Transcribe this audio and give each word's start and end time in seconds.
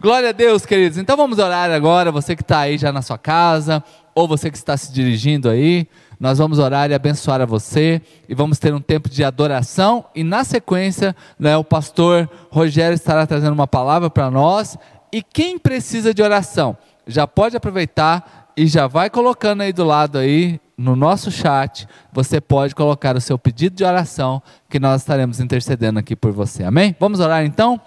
Glória 0.00 0.28
a 0.28 0.32
Deus, 0.32 0.64
queridos. 0.64 0.96
Então 0.96 1.16
vamos 1.16 1.40
orar 1.40 1.72
agora, 1.72 2.12
você 2.12 2.36
que 2.36 2.42
está 2.42 2.60
aí 2.60 2.78
já 2.78 2.92
na 2.92 3.02
sua 3.02 3.18
casa, 3.18 3.82
ou 4.14 4.28
você 4.28 4.48
que 4.48 4.56
está 4.56 4.76
se 4.76 4.92
dirigindo 4.92 5.50
aí, 5.50 5.88
nós 6.20 6.38
vamos 6.38 6.60
orar 6.60 6.88
e 6.88 6.94
abençoar 6.94 7.40
a 7.40 7.44
você, 7.44 8.00
e 8.28 8.34
vamos 8.34 8.60
ter 8.60 8.72
um 8.72 8.80
tempo 8.80 9.08
de 9.08 9.24
adoração, 9.24 10.04
e 10.14 10.22
na 10.22 10.44
sequência, 10.44 11.16
né, 11.36 11.56
o 11.56 11.64
pastor 11.64 12.30
Rogério 12.48 12.94
estará 12.94 13.26
trazendo 13.26 13.54
uma 13.54 13.66
palavra 13.66 14.08
para 14.08 14.30
nós, 14.30 14.78
e 15.12 15.20
quem 15.20 15.58
precisa 15.58 16.14
de 16.14 16.22
oração, 16.22 16.76
já 17.04 17.26
pode 17.26 17.56
aproveitar 17.56 18.52
e 18.56 18.68
já 18.68 18.86
vai 18.86 19.10
colocando 19.10 19.62
aí 19.62 19.72
do 19.72 19.84
lado 19.84 20.16
aí, 20.16 20.60
no 20.76 20.94
nosso 20.94 21.28
chat, 21.28 21.88
você 22.12 22.40
pode 22.40 22.72
colocar 22.72 23.16
o 23.16 23.20
seu 23.20 23.36
pedido 23.36 23.74
de 23.74 23.82
oração, 23.82 24.40
que 24.70 24.78
nós 24.78 25.00
estaremos 25.00 25.40
intercedendo 25.40 25.98
aqui 25.98 26.14
por 26.14 26.30
você, 26.30 26.62
amém? 26.62 26.94
Vamos 27.00 27.18
orar 27.18 27.44
então? 27.44 27.80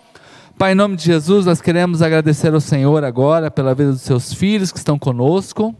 Pai, 0.58 0.74
em 0.74 0.76
nome 0.76 0.96
de 0.96 1.04
Jesus, 1.04 1.46
nós 1.46 1.62
queremos 1.62 2.02
agradecer 2.02 2.54
ao 2.54 2.62
Senhor 2.62 3.04
agora 3.04 3.50
pela 3.50 3.74
vida 3.74 3.92
dos 3.92 4.02
seus 4.02 4.34
filhos 4.34 4.72
que 4.72 4.78
estão 4.78 4.98
conosco, 4.98 5.76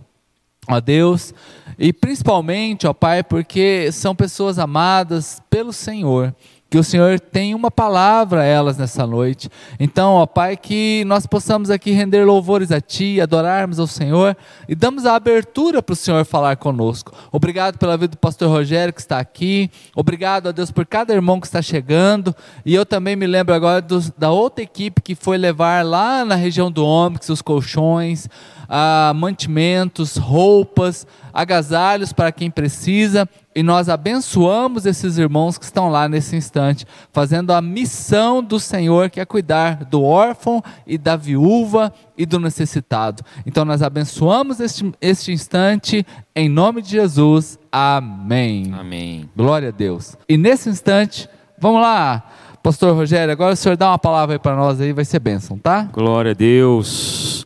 ó 0.68 0.80
Deus, 0.80 1.34
e 1.78 1.94
principalmente, 1.94 2.88
ó 2.88 2.94
Pai, 2.94 3.24
porque 3.24 3.92
são 3.92 4.16
pessoas 4.16 4.58
amadas 4.58 5.42
pelo 5.50 5.72
Senhor 5.72 6.36
que 6.72 6.78
o 6.78 6.84
Senhor 6.86 7.20
tem 7.20 7.54
uma 7.54 7.70
palavra 7.70 8.40
a 8.40 8.46
elas 8.46 8.78
nessa 8.78 9.06
noite. 9.06 9.50
Então, 9.78 10.14
ó 10.14 10.26
Pai, 10.26 10.56
que 10.56 11.04
nós 11.06 11.28
possamos 11.28 11.70
aqui 11.70 11.92
render 11.92 12.24
louvores 12.24 12.72
a 12.72 12.80
Ti, 12.80 13.20
adorarmos 13.20 13.78
ao 13.78 13.86
Senhor 13.86 14.38
e 14.70 14.74
damos 14.74 15.06
a 15.06 15.14
abertura 15.14 15.84
para 15.84 15.92
o 15.92 15.98
Senhor 15.98 16.24
falar 16.24 16.56
conosco. 16.56 17.12
Obrigado 17.30 17.78
pela 17.78 17.98
vida 17.98 18.12
do 18.12 18.18
pastor 18.18 18.48
Rogério 18.48 18.94
que 18.94 19.02
está 19.02 19.20
aqui. 19.20 19.70
Obrigado 19.94 20.48
a 20.48 20.54
Deus 20.54 20.72
por 20.72 20.86
cada 20.86 21.14
irmão 21.14 21.42
que 21.42 21.46
está 21.46 21.62
chegando. 21.62 22.34
E 22.66 22.74
eu 22.74 22.86
também 22.86 23.18
me 23.18 23.28
lembro 23.28 23.54
agora 23.54 23.82
dos, 23.82 24.10
da 24.12 24.32
outra 24.32 24.64
equipe 24.64 25.02
que 25.02 25.14
foi 25.14 25.38
levar 25.38 25.84
lá 25.84 26.24
na 26.24 26.36
região 26.36 26.72
do 26.72 26.86
Ômix 26.86 27.28
os 27.28 27.42
colchões, 27.42 28.30
ah, 28.70 29.12
mantimentos, 29.14 30.16
roupas, 30.16 31.06
agasalhos 31.34 32.14
para 32.14 32.32
quem 32.32 32.50
precisa 32.50 33.28
e 33.54 33.62
nós 33.62 33.90
abençoamos 33.90 34.86
esses 34.86 35.18
irmãos 35.18 35.58
que 35.58 35.66
estão 35.66 35.90
lá 35.90 36.08
nesse 36.08 36.36
instante, 36.36 36.86
fazendo 37.12 37.52
a 37.52 37.62
missão 37.62 38.42
do 38.42 38.60
Senhor, 38.60 39.10
que 39.10 39.20
é 39.20 39.26
cuidar 39.26 39.84
do 39.86 40.04
órfão 40.04 40.64
e 40.88 40.98
da 40.98 41.16
viúva 41.16 41.94
e 42.18 42.26
do 42.26 42.40
necessitado. 42.40 43.24
Então 43.46 43.66
nós 43.66 43.82
abençoamos 43.82 44.60
este, 44.60 44.92
este 45.02 45.32
instante, 45.32 46.06
em 46.36 46.48
nome 46.48 46.82
de 46.82 46.92
Jesus. 46.92 47.60
Amém. 47.72 48.74
Amém. 48.74 49.30
Glória 49.36 49.68
a 49.68 49.72
Deus. 49.72 50.16
E 50.30 50.38
nesse 50.38 50.70
instante, 50.70 51.30
vamos 51.60 51.82
lá, 51.82 52.24
Pastor 52.64 52.96
Rogério, 52.96 53.32
agora 53.32 53.54
o 53.54 53.58
senhor 53.58 53.76
dá 53.76 53.90
uma 53.90 54.00
palavra 54.00 54.36
aí 54.36 54.40
para 54.40 54.56
nós 54.56 54.80
aí, 54.80 54.94
vai 54.94 55.04
ser 55.04 55.20
bênção, 55.20 55.58
tá? 55.58 55.90
Glória 55.92 56.32
a 56.32 56.36
Deus. 56.36 57.46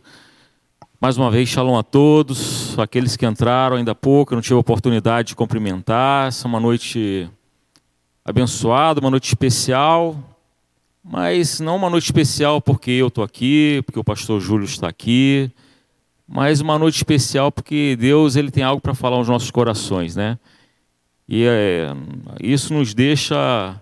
Mais 1.06 1.17
uma 1.17 1.30
vez, 1.30 1.48
shalom 1.48 1.78
a 1.78 1.84
todos, 1.84 2.75
aqueles 2.80 3.16
que 3.16 3.28
entraram 3.28 3.75
ainda 3.75 3.92
há 3.92 3.95
pouco, 3.95 4.34
eu 4.34 4.38
não 4.38 4.42
tive 4.42 4.56
a 4.56 4.58
oportunidade 4.58 5.28
de 5.28 5.36
cumprimentar. 5.36 6.30
Essa 6.30 6.47
é 6.47 6.50
uma 6.50 6.59
noite 6.59 7.30
abençoada, 8.25 9.00
uma 9.02 9.12
noite 9.12 9.28
especial, 9.28 10.17
mas 11.03 11.59
não 11.59 11.75
uma 11.75 11.92
noite 11.92 12.06
especial 12.06 12.59
porque 12.59 12.89
eu 12.89 13.09
estou 13.09 13.23
aqui, 13.23 13.84
porque 13.86 14.00
o 14.00 14.03
pastor 14.03 14.42
Júlio 14.42 14.66
está 14.66 14.89
aqui, 14.89 15.52
mas 16.28 16.59
uma 16.59 16.80
noite 16.80 16.95
especial 16.95 17.52
porque 17.52 17.95
Deus 18.00 18.36
ele 18.36 18.50
tem 18.50 18.64
algo 18.64 18.81
para 18.81 18.95
falar 18.95 19.17
aos 19.17 19.28
nossos 19.28 19.52
corações, 19.52 20.16
né? 20.16 20.40
E 21.30 21.45
é, 21.45 21.92
isso 22.42 22.73
nos 22.73 22.95
deixa 22.95 23.80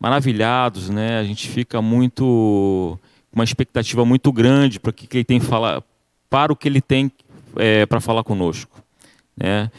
maravilhados, 0.00 0.88
né? 0.88 1.18
A 1.18 1.24
gente 1.24 1.50
fica 1.50 1.82
muito 1.82 2.98
uma 3.30 3.44
expectativa 3.44 4.06
muito 4.06 4.32
grande 4.32 4.80
para 4.80 4.90
que 4.90 5.06
ele 5.14 5.24
tem 5.24 5.38
falar 5.38 5.82
para 6.32 6.50
o 6.50 6.56
que 6.56 6.66
ele 6.66 6.80
tem 6.80 7.12
é, 7.56 7.84
para 7.84 8.00
falar 8.00 8.24
conosco. 8.24 8.82
Né? 9.36 9.70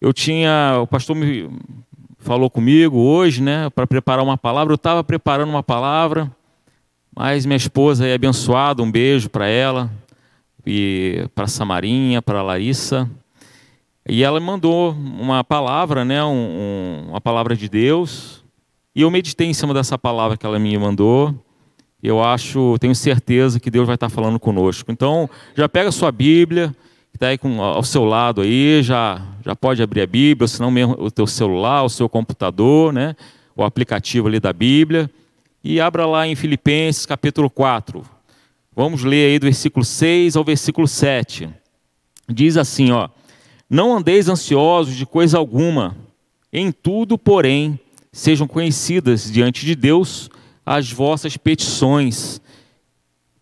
Eu 0.00 0.12
tinha, 0.12 0.80
o 0.82 0.88
pastor 0.88 1.14
me 1.14 1.48
falou 2.18 2.50
comigo 2.50 2.98
hoje, 2.98 3.40
né, 3.40 3.70
para 3.70 3.86
preparar 3.86 4.24
uma 4.24 4.36
palavra. 4.36 4.72
Eu 4.72 4.76
estava 4.76 5.04
preparando 5.04 5.50
uma 5.50 5.62
palavra, 5.62 6.28
mas 7.14 7.46
minha 7.46 7.56
esposa 7.56 8.08
é 8.08 8.14
abençoada, 8.14 8.82
um 8.82 8.90
beijo 8.90 9.30
para 9.30 9.46
ela 9.46 9.88
e 10.66 11.28
para 11.32 11.46
Samarinha, 11.46 12.20
para 12.20 12.42
Larissa. 12.42 13.08
E 14.08 14.24
ela 14.24 14.40
mandou 14.40 14.90
uma 14.90 15.44
palavra, 15.44 16.04
né, 16.04 16.24
um, 16.24 16.28
um, 16.28 17.04
uma 17.10 17.20
palavra 17.20 17.54
de 17.54 17.68
Deus. 17.68 18.42
E 18.96 19.02
eu 19.02 19.10
meditei 19.12 19.46
em 19.46 19.54
cima 19.54 19.72
dessa 19.72 19.96
palavra 19.96 20.36
que 20.36 20.44
ela 20.44 20.58
me 20.58 20.76
mandou 20.76 21.32
eu 22.06 22.22
acho, 22.22 22.76
tenho 22.78 22.94
certeza 22.94 23.58
que 23.58 23.70
Deus 23.70 23.86
vai 23.86 23.94
estar 23.94 24.10
falando 24.10 24.38
conosco. 24.38 24.92
Então, 24.92 25.28
já 25.54 25.66
pega 25.68 25.88
a 25.88 25.92
sua 25.92 26.12
Bíblia, 26.12 26.74
que 27.10 27.16
está 27.16 27.28
aí 27.28 27.38
com, 27.38 27.62
ao 27.62 27.82
seu 27.82 28.04
lado 28.04 28.42
aí, 28.42 28.82
já, 28.82 29.22
já 29.42 29.56
pode 29.56 29.82
abrir 29.82 30.02
a 30.02 30.06
Bíblia, 30.06 30.44
ou 30.44 30.48
se 30.48 30.60
não 30.60 30.70
mesmo 30.70 30.94
o 30.98 31.10
teu 31.10 31.26
celular, 31.26 31.82
o 31.82 31.88
seu 31.88 32.08
computador, 32.08 32.92
né? 32.92 33.16
o 33.56 33.64
aplicativo 33.64 34.28
ali 34.28 34.38
da 34.38 34.52
Bíblia, 34.52 35.10
e 35.62 35.80
abra 35.80 36.04
lá 36.04 36.26
em 36.26 36.34
Filipenses 36.34 37.06
capítulo 37.06 37.48
4. 37.48 38.04
Vamos 38.76 39.02
ler 39.02 39.30
aí 39.30 39.38
do 39.38 39.44
versículo 39.44 39.84
6 39.84 40.36
ao 40.36 40.44
versículo 40.44 40.86
7. 40.86 41.48
Diz 42.28 42.56
assim, 42.56 42.90
ó: 42.90 43.08
Não 43.70 43.96
andeis 43.96 44.28
ansiosos 44.28 44.94
de 44.94 45.06
coisa 45.06 45.38
alguma, 45.38 45.96
em 46.52 46.70
tudo, 46.70 47.16
porém, 47.16 47.78
sejam 48.12 48.46
conhecidas 48.46 49.30
diante 49.30 49.64
de 49.64 49.74
Deus 49.74 50.28
as 50.64 50.90
vossas 50.90 51.36
petições 51.36 52.40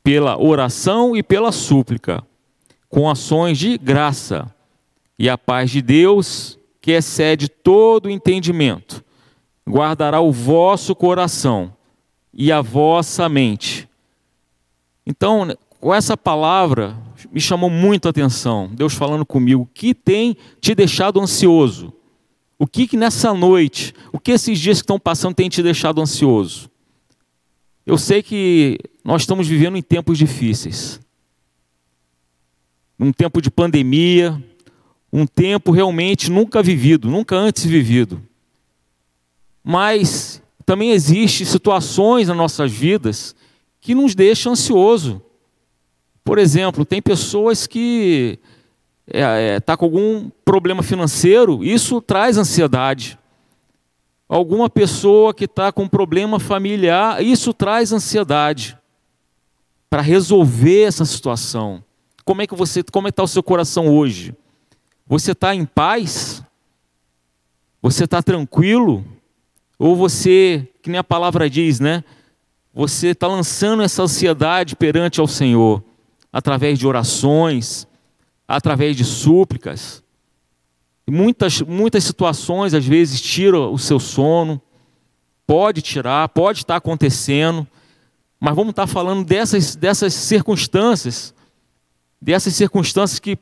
pela 0.03 0.41
oração 0.41 1.17
e 1.17 1.23
pela 1.23 1.53
súplica, 1.53 2.25
com 2.89 3.09
ações 3.09 3.59
de 3.59 3.79
graça. 3.79 4.53
E 5.19 5.29
a 5.29 5.39
paz 5.39 5.71
de 5.71 5.81
Deus, 5.81 6.59
que 6.81 6.91
excede 6.91 7.49
todo 7.49 8.11
entendimento, 8.11 9.05
guardará 9.69 10.21
o 10.21 10.33
vosso 10.33 10.95
coração 10.95 11.73
e 12.35 12.51
a 12.51 12.61
vossa 12.61 13.29
mente. 13.29 13.89
Então, 15.07 15.55
com 15.81 15.95
essa 15.95 16.17
palavra, 16.17 16.97
me 17.31 17.41
chamou 17.41 17.71
muito 17.71 18.07
a 18.07 18.11
atenção. 18.11 18.71
Deus 18.73 18.95
falando 18.95 19.25
comigo, 19.25 19.63
o 19.63 19.67
que 19.67 19.95
tem 19.95 20.37
te 20.61 20.75
deixado 20.75 21.21
ansioso? 21.21 21.93
O 22.59 22.67
que, 22.67 22.87
que 22.87 22.97
nessa 22.97 23.35
noite, 23.35 23.95
o 24.13 24.19
que 24.19 24.33
esses 24.33 24.59
dias 24.59 24.79
que 24.79 24.85
estão 24.85 24.99
passando 24.99 25.35
tem 25.35 25.49
te 25.49 25.63
deixado 25.63 26.01
ansioso? 26.01 26.71
Eu 27.85 27.99
sei 27.99 28.23
que 28.23 28.79
nós 29.05 29.23
estamos 29.23 29.49
vivendo 29.49 29.77
em 29.77 29.83
tempos 29.83 30.17
difíceis. 30.17 31.01
Um 32.99 33.13
tempo 33.13 33.43
de 33.43 33.51
pandemia, 33.51 34.41
um 35.13 35.27
tempo 35.27 35.73
realmente 35.73 36.31
nunca 36.31 36.63
vivido, 36.63 37.11
nunca 37.11 37.37
antes 37.37 37.65
vivido. 37.65 38.23
Mas 39.65 40.41
também 40.65 40.93
existem 40.93 41.47
situações 41.47 42.29
nas 42.29 42.37
nossas 42.37 42.71
vidas 42.71 43.35
que 43.81 43.95
nos 43.95 44.15
deixam 44.15 44.53
ansioso. 44.53 45.21
Por 46.23 46.39
exemplo, 46.39 46.85
tem 46.85 47.03
pessoas 47.03 47.67
que 47.67 48.39
é, 49.13 49.55
é, 49.57 49.61
tá 49.61 49.77
com 49.77 49.87
algum 49.87 50.31
problema 50.45 50.83
financeiro, 50.83 51.65
isso 51.65 52.01
traz 52.01 52.39
ansiedade 52.39 53.19
alguma 54.37 54.71
pessoa 54.71 55.35
que 55.35 55.45
está 55.45 55.71
com 55.71 55.87
problema 55.87 56.41
familiar, 56.41 57.23
isso 57.23 57.53
traz 57.53 57.93
ansiedade 57.93 58.79
para 59.91 60.01
resolver 60.01 60.85
essa 60.85 61.05
situação. 61.05 61.85
Como 62.25 62.41
é 62.41 62.47
que 62.47 62.55
você, 62.55 62.83
como 62.83 63.09
é 63.09 63.11
está 63.11 63.23
o 63.23 63.29
seu 63.29 63.43
coração 63.43 63.95
hoje? 63.95 64.35
Você 65.07 65.33
está 65.33 65.55
em 65.55 65.67
paz? 65.67 66.43
Você 67.83 68.05
está 68.05 68.23
tranquilo? 68.23 69.05
Ou 69.79 69.95
você, 69.95 70.67
que 70.81 70.89
nem 70.89 70.99
a 70.99 71.05
palavra 71.05 71.51
diz, 71.51 71.79
né? 71.79 72.03
Você 72.73 73.09
está 73.09 73.27
lançando 73.27 73.83
essa 73.83 74.05
ansiedade 74.05 74.77
perante 74.77 75.21
ao 75.21 75.29
Senhor 75.29 75.85
através 76.33 76.79
de 76.79 76.87
orações, 76.87 77.87
através 78.49 78.97
de 78.97 79.05
súplicas. 79.05 80.03
Muitas, 81.15 81.61
muitas 81.61 82.05
situações, 82.05 82.73
às 82.73 82.87
vezes, 82.87 83.21
tiram 83.21 83.71
o 83.71 83.79
seu 83.79 84.01
sono, 84.01 84.59
pode 85.47 85.83
tirar, 85.83 86.27
pode 86.31 86.61
estar 86.61 86.77
acontecendo, 86.77 87.69
mas 88.41 88.57
vamos 88.57 88.71
estar 88.71 88.87
falando 88.87 89.23
dessas, 89.23 89.77
dessas 89.77 90.15
circunstâncias, 90.15 91.35
dessas 92.19 92.55
circunstâncias 92.55 93.19
que 93.19 93.37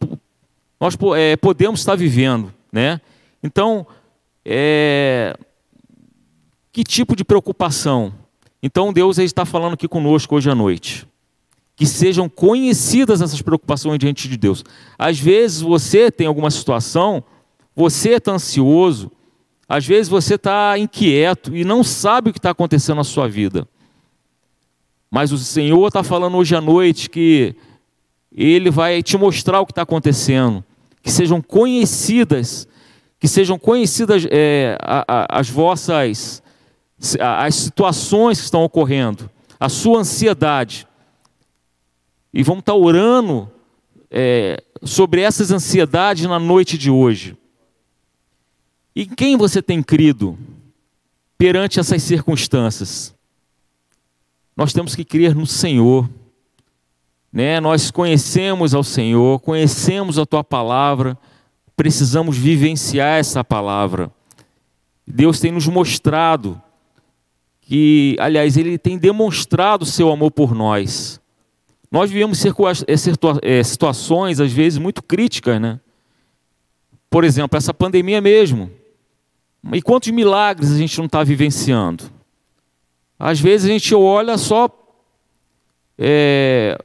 nós 0.81 0.99
é, 1.17 1.37
podemos 1.37 1.79
estar 1.79 1.95
vivendo. 1.95 2.53
Né? 2.73 3.01
Então, 3.41 3.87
é, 4.45 5.39
que 6.73 6.83
tipo 6.83 7.15
de 7.15 7.23
preocupação? 7.23 8.13
Então, 8.61 8.93
Deus 8.93 9.17
está 9.17 9.45
falando 9.45 9.75
aqui 9.75 9.87
conosco 9.87 10.35
hoje 10.35 10.51
à 10.51 10.57
noite. 10.57 11.07
Que 11.77 11.87
sejam 11.87 12.29
conhecidas 12.29 13.23
essas 13.23 13.41
preocupações 13.41 14.01
diante 14.01 14.29
de 14.29 14.37
Deus. 14.37 14.65
Às 14.99 15.21
vezes 15.21 15.61
você 15.61 16.11
tem 16.11 16.27
alguma 16.27 16.51
situação 16.51 17.23
você 17.81 18.11
está 18.11 18.33
ansioso, 18.33 19.11
às 19.67 19.87
vezes 19.87 20.07
você 20.07 20.35
está 20.35 20.79
inquieto 20.79 21.57
e 21.57 21.65
não 21.65 21.83
sabe 21.83 22.29
o 22.29 22.33
que 22.33 22.39
está 22.39 22.51
acontecendo 22.51 22.99
na 22.99 23.05
sua 23.05 23.27
vida. 23.27 23.67
Mas 25.11 25.33
o 25.33 25.39
Senhor 25.39 25.89
está 25.89 26.03
falando 26.03 26.37
hoje 26.37 26.55
à 26.55 26.61
noite 26.61 27.09
que 27.09 27.57
Ele 28.31 28.71
vai 28.71 29.03
te 29.03 29.17
mostrar 29.17 29.61
o 29.61 29.67
que 29.67 29.73
está 29.73 29.81
acontecendo, 29.81 30.63
que 31.03 31.11
sejam 31.11 31.41
conhecidas, 31.41 32.69
que 33.19 33.27
sejam 33.27 33.59
conhecidas 33.59 34.27
é, 34.31 34.77
as 35.31 35.49
vossas 35.49 36.43
as 37.19 37.55
situações 37.55 38.39
que 38.39 38.45
estão 38.45 38.63
ocorrendo, 38.63 39.31
a 39.59 39.71
sua 39.71 40.01
ansiedade. 40.01 40.87
E 42.31 42.43
vamos 42.43 42.61
estar 42.61 42.73
tá 42.73 42.79
orando 42.79 43.51
é, 44.11 44.63
sobre 44.83 45.23
essas 45.23 45.51
ansiedades 45.51 46.27
na 46.27 46.39
noite 46.39 46.77
de 46.77 46.91
hoje. 46.91 47.40
E 48.95 49.07
quem 49.07 49.37
você 49.37 49.63
tem 49.63 49.83
crido 49.83 50.39
perante 51.39 51.79
essas 51.79 52.03
circunstâncias? 52.03 53.15
Nós 54.57 54.73
temos 54.73 54.95
que 54.95 55.05
crer 55.05 55.35
no 55.35 55.47
Senhor. 55.47 56.09
Né? 57.33 57.61
Nós 57.61 57.91
conhecemos 57.91 58.75
ao 58.75 58.83
Senhor, 58.83 59.41
conhecemos 59.41 60.19
a 60.19 60.27
tua 60.27 60.43
palavra, 60.43 61.17
precisamos 61.77 62.37
vivenciar 62.37 63.19
essa 63.19 63.45
palavra. 63.45 64.11
Deus 65.07 65.41
tem 65.41 65.53
nos 65.53 65.67
mostrado 65.67 66.61
que, 67.61 68.17
aliás, 68.19 68.57
Ele 68.57 68.77
tem 68.77 68.99
demonstrado 68.99 69.83
o 69.83 69.87
seu 69.87 70.11
amor 70.11 70.33
por 70.33 70.55
nós. 70.55 71.21
Nós 71.91 72.11
vivemos 72.11 72.45
é, 72.45 72.51
é, 73.43 73.63
situações, 73.63 74.41
às 74.41 74.53
vezes, 74.53 74.79
muito 74.79 75.03
críticas, 75.03 75.61
né? 75.61 75.81
Por 77.09 77.25
exemplo, 77.25 77.57
essa 77.57 77.75
pandemia 77.75 78.21
mesmo. 78.21 78.71
E 79.73 79.83
quantos 79.83 80.11
milagres 80.11 80.71
a 80.73 80.77
gente 80.77 80.97
não 80.99 81.07
está 81.07 81.23
vivenciando? 81.23 82.05
Às 83.19 83.39
vezes 83.39 83.69
a 83.69 83.73
gente 83.73 83.95
olha 83.95 84.39
só. 84.39 84.69
É, 85.99 86.79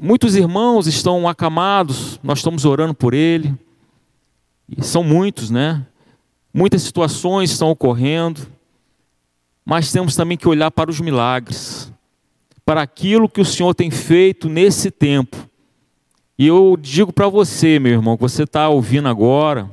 muitos 0.00 0.36
irmãos 0.36 0.86
estão 0.86 1.28
acamados, 1.28 2.20
nós 2.22 2.38
estamos 2.38 2.64
orando 2.64 2.94
por 2.94 3.12
ele. 3.12 3.54
E 4.68 4.84
são 4.84 5.02
muitos, 5.02 5.50
né? 5.50 5.84
Muitas 6.54 6.82
situações 6.82 7.50
estão 7.50 7.70
ocorrendo. 7.70 8.40
Mas 9.64 9.90
temos 9.90 10.14
também 10.14 10.38
que 10.38 10.48
olhar 10.48 10.70
para 10.70 10.90
os 10.90 11.00
milagres, 11.00 11.92
para 12.64 12.82
aquilo 12.82 13.28
que 13.28 13.40
o 13.40 13.44
Senhor 13.44 13.74
tem 13.74 13.90
feito 13.90 14.48
nesse 14.48 14.90
tempo. 14.90 15.36
E 16.38 16.46
eu 16.46 16.76
digo 16.80 17.12
para 17.12 17.28
você, 17.28 17.78
meu 17.78 17.92
irmão, 17.92 18.16
que 18.16 18.22
você 18.22 18.44
está 18.44 18.68
ouvindo 18.68 19.08
agora 19.08 19.70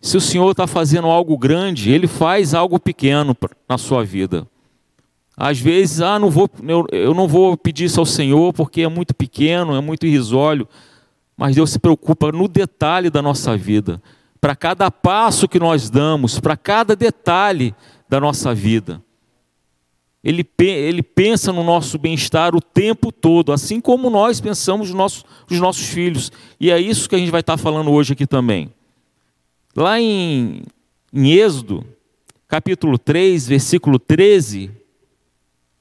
se 0.00 0.16
o 0.16 0.20
Senhor 0.20 0.50
está 0.50 0.66
fazendo 0.66 1.08
algo 1.08 1.36
grande, 1.36 1.90
Ele 1.90 2.06
faz 2.06 2.54
algo 2.54 2.80
pequeno 2.80 3.36
na 3.68 3.76
sua 3.76 4.02
vida. 4.02 4.46
Às 5.36 5.58
vezes, 5.58 6.00
ah, 6.00 6.18
não 6.18 6.30
vou, 6.30 6.48
eu, 6.90 7.14
não 7.14 7.28
vou 7.28 7.56
pedir 7.56 7.84
isso 7.84 8.00
ao 8.00 8.06
Senhor 8.06 8.52
porque 8.52 8.82
é 8.82 8.88
muito 8.88 9.14
pequeno, 9.14 9.74
é 9.74 9.80
muito 9.80 10.06
irrisório. 10.06 10.66
Mas 11.36 11.54
Deus 11.54 11.70
se 11.70 11.78
preocupa 11.78 12.30
no 12.32 12.48
detalhe 12.48 13.08
da 13.08 13.22
nossa 13.22 13.56
vida, 13.56 14.02
para 14.40 14.54
cada 14.54 14.90
passo 14.90 15.48
que 15.48 15.58
nós 15.58 15.88
damos, 15.88 16.38
para 16.38 16.56
cada 16.56 16.94
detalhe 16.94 17.74
da 18.08 18.20
nossa 18.20 18.54
vida. 18.54 19.02
Ele, 20.22 20.46
ele 20.58 21.02
pensa 21.02 21.50
no 21.50 21.64
nosso 21.64 21.98
bem-estar 21.98 22.54
o 22.54 22.60
tempo 22.60 23.10
todo, 23.10 23.52
assim 23.52 23.80
como 23.80 24.10
nós 24.10 24.38
pensamos 24.40 24.88
nos 24.88 24.96
nossos, 24.96 25.24
nos 25.50 25.58
nossos 25.58 25.86
filhos. 25.86 26.30
E 26.58 26.70
é 26.70 26.78
isso 26.78 27.08
que 27.08 27.14
a 27.14 27.18
gente 27.18 27.30
vai 27.30 27.40
estar 27.40 27.56
falando 27.56 27.90
hoje 27.90 28.12
aqui 28.12 28.26
também. 28.26 28.70
Lá 29.74 30.00
em, 30.00 30.62
em 31.12 31.32
Êxodo, 31.32 31.86
capítulo 32.48 32.98
3, 32.98 33.46
versículo 33.46 33.98
13, 33.98 34.70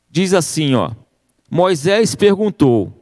diz 0.09 0.33
assim, 0.33 0.75
ó: 0.75 0.91
Moisés 1.49 2.13
perguntou: 2.13 2.93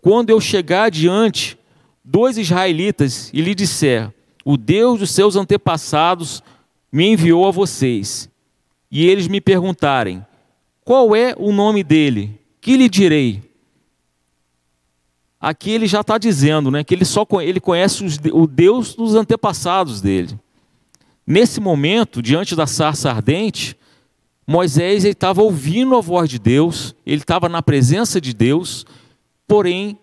Quando 0.00 0.30
eu 0.30 0.40
chegar 0.40 0.90
diante 0.90 1.56
dos 2.04 2.36
israelitas 2.36 3.30
e 3.32 3.40
lhe 3.40 3.54
disser: 3.54 4.12
O 4.44 4.56
Deus 4.56 4.98
dos 4.98 5.10
seus 5.12 5.36
antepassados 5.36 6.42
me 6.90 7.06
enviou 7.06 7.46
a 7.46 7.52
vocês, 7.52 8.28
e 8.90 9.06
eles 9.06 9.28
me 9.28 9.40
perguntarem: 9.40 10.26
Qual 10.84 11.14
é 11.14 11.34
o 11.38 11.52
nome 11.52 11.84
dele? 11.84 12.40
Que 12.60 12.76
lhe 12.76 12.88
direi? 12.88 13.42
Aqui 15.40 15.70
ele 15.70 15.86
já 15.86 16.00
está 16.00 16.18
dizendo 16.18 16.70
né, 16.70 16.82
que 16.82 16.94
ele 16.94 17.04
só 17.04 17.26
ele 17.40 17.60
conhece 17.60 18.04
os, 18.04 18.18
o 18.32 18.46
Deus 18.46 18.94
dos 18.94 19.14
antepassados 19.14 20.00
dele. 20.00 20.38
Nesse 21.26 21.60
momento, 21.60 22.22
diante 22.22 22.54
da 22.54 22.66
sarça 22.66 23.10
ardente, 23.10 23.76
Moisés 24.46 25.04
estava 25.04 25.42
ouvindo 25.42 25.96
a 25.96 26.00
voz 26.00 26.30
de 26.30 26.38
Deus, 26.38 26.94
ele 27.04 27.22
estava 27.22 27.48
na 27.48 27.60
presença 27.60 28.20
de 28.20 28.32
Deus, 28.32 28.86
porém, 29.46 29.98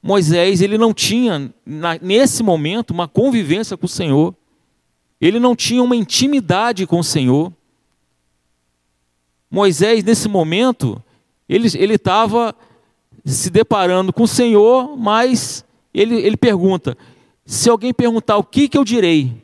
Moisés 0.00 0.60
ele 0.60 0.78
não 0.78 0.94
tinha, 0.94 1.52
na, 1.66 1.98
nesse 2.00 2.42
momento, 2.44 2.92
uma 2.92 3.08
convivência 3.08 3.76
com 3.76 3.86
o 3.86 3.88
Senhor, 3.88 4.34
ele 5.20 5.40
não 5.40 5.56
tinha 5.56 5.82
uma 5.82 5.96
intimidade 5.96 6.86
com 6.86 6.98
o 6.98 7.04
Senhor. 7.04 7.52
Moisés, 9.50 10.02
nesse 10.02 10.28
momento, 10.28 11.02
ele 11.48 11.94
estava 11.94 12.54
se 13.24 13.50
deparando 13.50 14.12
com 14.12 14.24
o 14.24 14.28
Senhor, 14.28 14.96
mas 14.96 15.64
ele, 15.92 16.16
ele 16.16 16.36
pergunta: 16.36 16.96
se 17.44 17.68
alguém 17.68 17.92
perguntar 17.92 18.36
o 18.36 18.44
que, 18.44 18.68
que 18.68 18.76
eu 18.76 18.84
direi? 18.84 19.42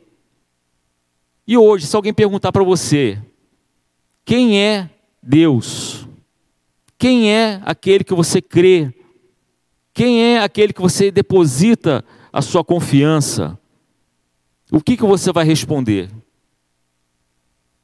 E 1.47 1.57
hoje, 1.57 1.87
se 1.87 1.95
alguém 1.95 2.13
perguntar 2.13 2.51
para 2.51 2.63
você, 2.63 3.19
quem 4.23 4.61
é 4.61 4.89
Deus? 5.21 6.07
Quem 6.97 7.31
é 7.33 7.61
aquele 7.65 8.03
que 8.03 8.13
você 8.13 8.41
crê? 8.41 8.93
Quem 9.93 10.23
é 10.23 10.39
aquele 10.39 10.73
que 10.73 10.81
você 10.81 11.09
deposita 11.09 12.05
a 12.31 12.41
sua 12.41 12.63
confiança? 12.63 13.57
O 14.71 14.81
que, 14.81 14.95
que 14.95 15.05
você 15.05 15.31
vai 15.31 15.45
responder? 15.45 16.09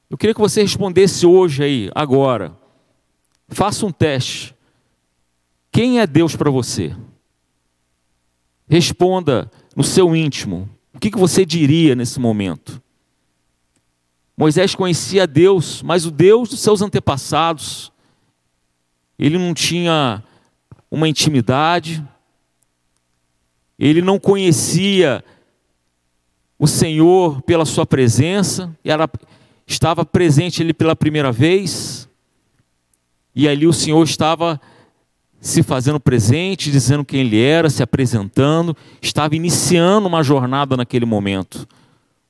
Eu 0.10 0.18
queria 0.18 0.34
que 0.34 0.40
você 0.40 0.62
respondesse 0.62 1.26
hoje 1.26 1.64
aí, 1.64 1.90
agora. 1.96 2.56
Faça 3.50 3.86
um 3.86 3.92
teste. 3.92 4.55
Quem 5.76 6.00
é 6.00 6.08
Deus 6.08 6.38
para 6.38 6.50
você? 6.50 6.96
Responda 8.66 9.52
no 9.76 9.84
seu 9.84 10.16
íntimo. 10.16 10.70
O 10.94 11.00
que 11.02 11.10
você 11.10 11.46
diria 11.46 11.94
nesse 11.94 12.18
momento? 12.18 12.82
Moisés 14.38 14.74
conhecia 14.74 15.28
Deus, 15.28 15.84
mas 15.84 16.06
o 16.06 16.12
Deus 16.12 16.48
dos 16.48 16.62
seus 16.62 16.82
antepassados. 16.82 17.92
Ele 19.20 19.38
não 19.38 19.54
tinha 19.54 20.24
uma 20.90 21.10
intimidade, 21.10 22.02
ele 23.78 24.02
não 24.02 24.18
conhecia 24.18 25.26
o 26.58 26.68
Senhor 26.68 27.42
pela 27.42 27.66
sua 27.66 27.86
presença, 27.86 28.74
ela 28.82 29.10
estava 29.68 30.06
presente 30.06 30.64
ele 30.64 30.74
pela 30.74 30.96
primeira 30.96 31.34
vez, 31.34 32.08
e 33.36 33.46
ali 33.46 33.68
o 33.68 33.74
Senhor 33.74 34.02
estava 34.06 34.58
se 35.46 35.62
fazendo 35.62 36.00
presente, 36.00 36.72
dizendo 36.72 37.06
quem 37.06 37.20
ele 37.20 37.40
era, 37.40 37.70
se 37.70 37.84
apresentando, 37.84 38.76
estava 39.00 39.36
iniciando 39.36 40.08
uma 40.08 40.24
jornada 40.24 40.76
naquele 40.76 41.06
momento. 41.06 41.68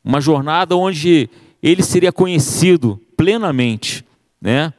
Uma 0.04 0.20
jornada 0.20 0.76
onde 0.76 1.30
ele 1.64 1.82
seria 1.82 2.12
conhecido 2.12 3.02
plenamente, 3.16 4.04
né? 4.42 4.74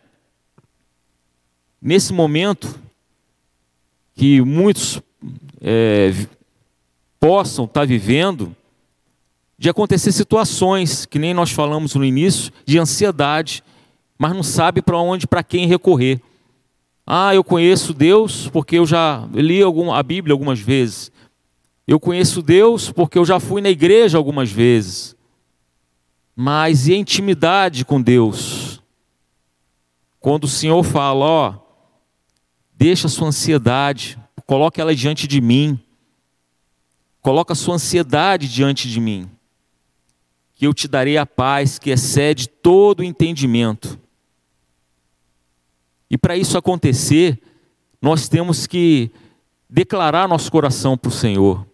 Nesse 1.81 2.13
momento 2.13 2.79
que 4.15 4.43
muitos 4.43 5.01
é, 5.63 6.13
possam 7.19 7.65
estar 7.65 7.87
vivendo, 7.87 8.55
de 9.59 9.71
acontecer 9.71 10.13
situações 10.13 11.07
que 11.07 11.19
nem 11.19 11.33
nós 11.33 11.53
falamos 11.53 11.95
no 11.95 12.05
início, 12.05 12.53
de 12.67 12.79
ansiedade, 12.79 13.65
mas 14.19 14.35
não 14.35 14.43
sabe 14.43 14.83
para 14.83 14.99
onde, 14.99 15.27
para 15.27 15.43
quem 15.43 15.67
recorrer. 15.67 16.21
Ah, 17.07 17.33
eu 17.33 17.45
conheço 17.45 17.95
Deus 17.95 18.49
porque 18.49 18.77
eu 18.77 18.85
já 18.85 19.29
li 19.33 19.61
a 19.63 20.03
Bíblia 20.03 20.35
algumas 20.35 20.59
vezes. 20.59 21.13
Eu 21.87 22.01
conheço 22.01 22.43
Deus 22.43 22.91
porque 22.91 23.17
eu 23.17 23.25
já 23.25 23.39
fui 23.39 23.63
na 23.63 23.71
igreja 23.71 24.19
algumas 24.19 24.51
vezes. 24.51 25.15
Mas 26.35 26.89
e 26.89 26.95
a 26.95 26.97
intimidade 26.97 27.85
com 27.85 28.03
Deus? 28.03 28.83
Quando 30.19 30.45
o 30.45 30.49
Senhor 30.49 30.83
fala, 30.83 31.25
ó, 31.25 31.55
deixa 32.75 33.07
a 33.07 33.11
sua 33.11 33.29
ansiedade, 33.29 34.19
coloque 34.45 34.81
ela 34.81 34.95
diante 34.95 35.29
de 35.29 35.41
mim. 35.41 35.79
Coloca 37.23 37.53
a 37.53 37.57
sua 37.57 37.77
ansiedade 37.77 38.49
diante 38.49 38.89
de 38.89 39.01
mim. 39.01 39.31
Que 40.55 40.67
eu 40.67 40.75
te 40.75 40.89
darei 40.89 41.17
a 41.17 41.25
paz 41.25 41.79
que 41.79 41.91
excede 41.91 42.49
todo 42.49 43.01
o 43.01 43.05
entendimento. 43.05 43.97
E 46.11 46.17
para 46.17 46.37
isso 46.37 46.57
acontecer, 46.57 47.41
nós 48.01 48.29
temos 48.29 48.67
que 48.67 49.11
declarar 49.69 50.29
nosso 50.29 50.51
coração 50.51 50.97
para 50.97 51.09
o 51.09 51.13
Senhor. 51.13 51.67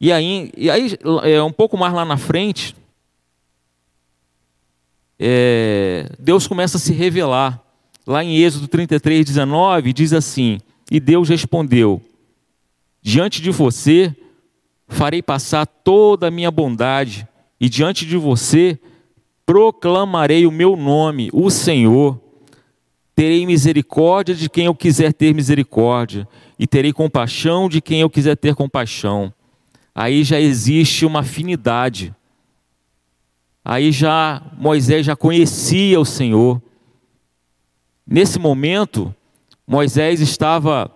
E 0.00 0.12
aí, 0.12 0.50
e 0.56 0.68
aí 0.68 0.98
é, 1.22 1.42
um 1.42 1.52
pouco 1.52 1.76
mais 1.78 1.94
lá 1.94 2.04
na 2.04 2.16
frente, 2.16 2.74
é, 5.18 6.10
Deus 6.18 6.46
começa 6.46 6.76
a 6.76 6.80
se 6.80 6.92
revelar. 6.92 7.62
lá 8.04 8.24
em 8.24 8.36
Êxodo 8.38 8.66
33, 8.66 9.24
19, 9.24 9.92
diz 9.92 10.12
assim: 10.12 10.58
E 10.90 10.98
Deus 10.98 11.28
respondeu: 11.28 12.02
Diante 13.00 13.40
de 13.40 13.50
você 13.50 14.14
farei 14.88 15.22
passar 15.22 15.66
toda 15.66 16.26
a 16.26 16.30
minha 16.30 16.50
bondade, 16.50 17.26
e 17.60 17.68
diante 17.68 18.04
de 18.04 18.16
você 18.16 18.78
proclamarei 19.46 20.46
o 20.46 20.50
meu 20.50 20.76
nome, 20.76 21.30
o 21.32 21.48
Senhor. 21.48 22.20
Terei 23.14 23.44
misericórdia 23.46 24.34
de 24.34 24.48
quem 24.48 24.66
eu 24.66 24.74
quiser 24.74 25.12
ter 25.12 25.34
misericórdia, 25.34 26.26
e 26.58 26.66
terei 26.66 26.92
compaixão 26.92 27.68
de 27.68 27.80
quem 27.80 28.00
eu 28.00 28.08
quiser 28.08 28.36
ter 28.36 28.54
compaixão. 28.54 29.32
Aí 29.94 30.24
já 30.24 30.40
existe 30.40 31.04
uma 31.04 31.20
afinidade. 31.20 32.14
Aí 33.64 33.92
já 33.92 34.42
Moisés 34.56 35.04
já 35.04 35.14
conhecia 35.14 36.00
o 36.00 36.04
Senhor. 36.04 36.60
Nesse 38.06 38.38
momento, 38.38 39.14
Moisés 39.66 40.20
estava 40.20 40.90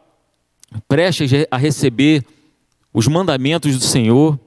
prestes 0.88 1.30
a 1.50 1.56
receber 1.56 2.24
os 2.92 3.06
mandamentos 3.06 3.76
do 3.76 3.84
Senhor 3.84 4.38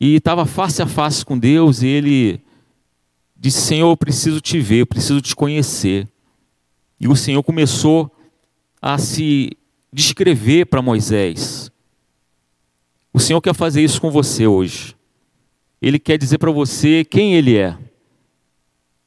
e 0.00 0.16
estava 0.16 0.46
face 0.46 0.82
a 0.82 0.86
face 0.86 1.24
com 1.24 1.38
Deus 1.38 1.82
e 1.82 1.88
ele 1.88 2.40
disse: 3.36 3.62
Senhor, 3.62 3.90
eu 3.90 3.96
preciso 3.96 4.40
te 4.40 4.60
ver, 4.60 4.80
eu 4.80 4.86
preciso 4.86 5.20
te 5.20 5.34
conhecer. 5.34 6.06
E 7.00 7.06
o 7.06 7.16
Senhor 7.16 7.42
começou 7.42 8.10
a 8.80 8.98
se 8.98 9.56
descrever 9.92 10.66
para 10.66 10.82
Moisés. 10.82 11.70
O 13.12 13.20
Senhor 13.20 13.40
quer 13.40 13.54
fazer 13.54 13.82
isso 13.82 14.00
com 14.00 14.10
você 14.10 14.46
hoje. 14.46 14.96
Ele 15.80 15.98
quer 15.98 16.18
dizer 16.18 16.38
para 16.38 16.50
você 16.50 17.04
quem 17.04 17.34
Ele 17.34 17.56
é. 17.56 17.76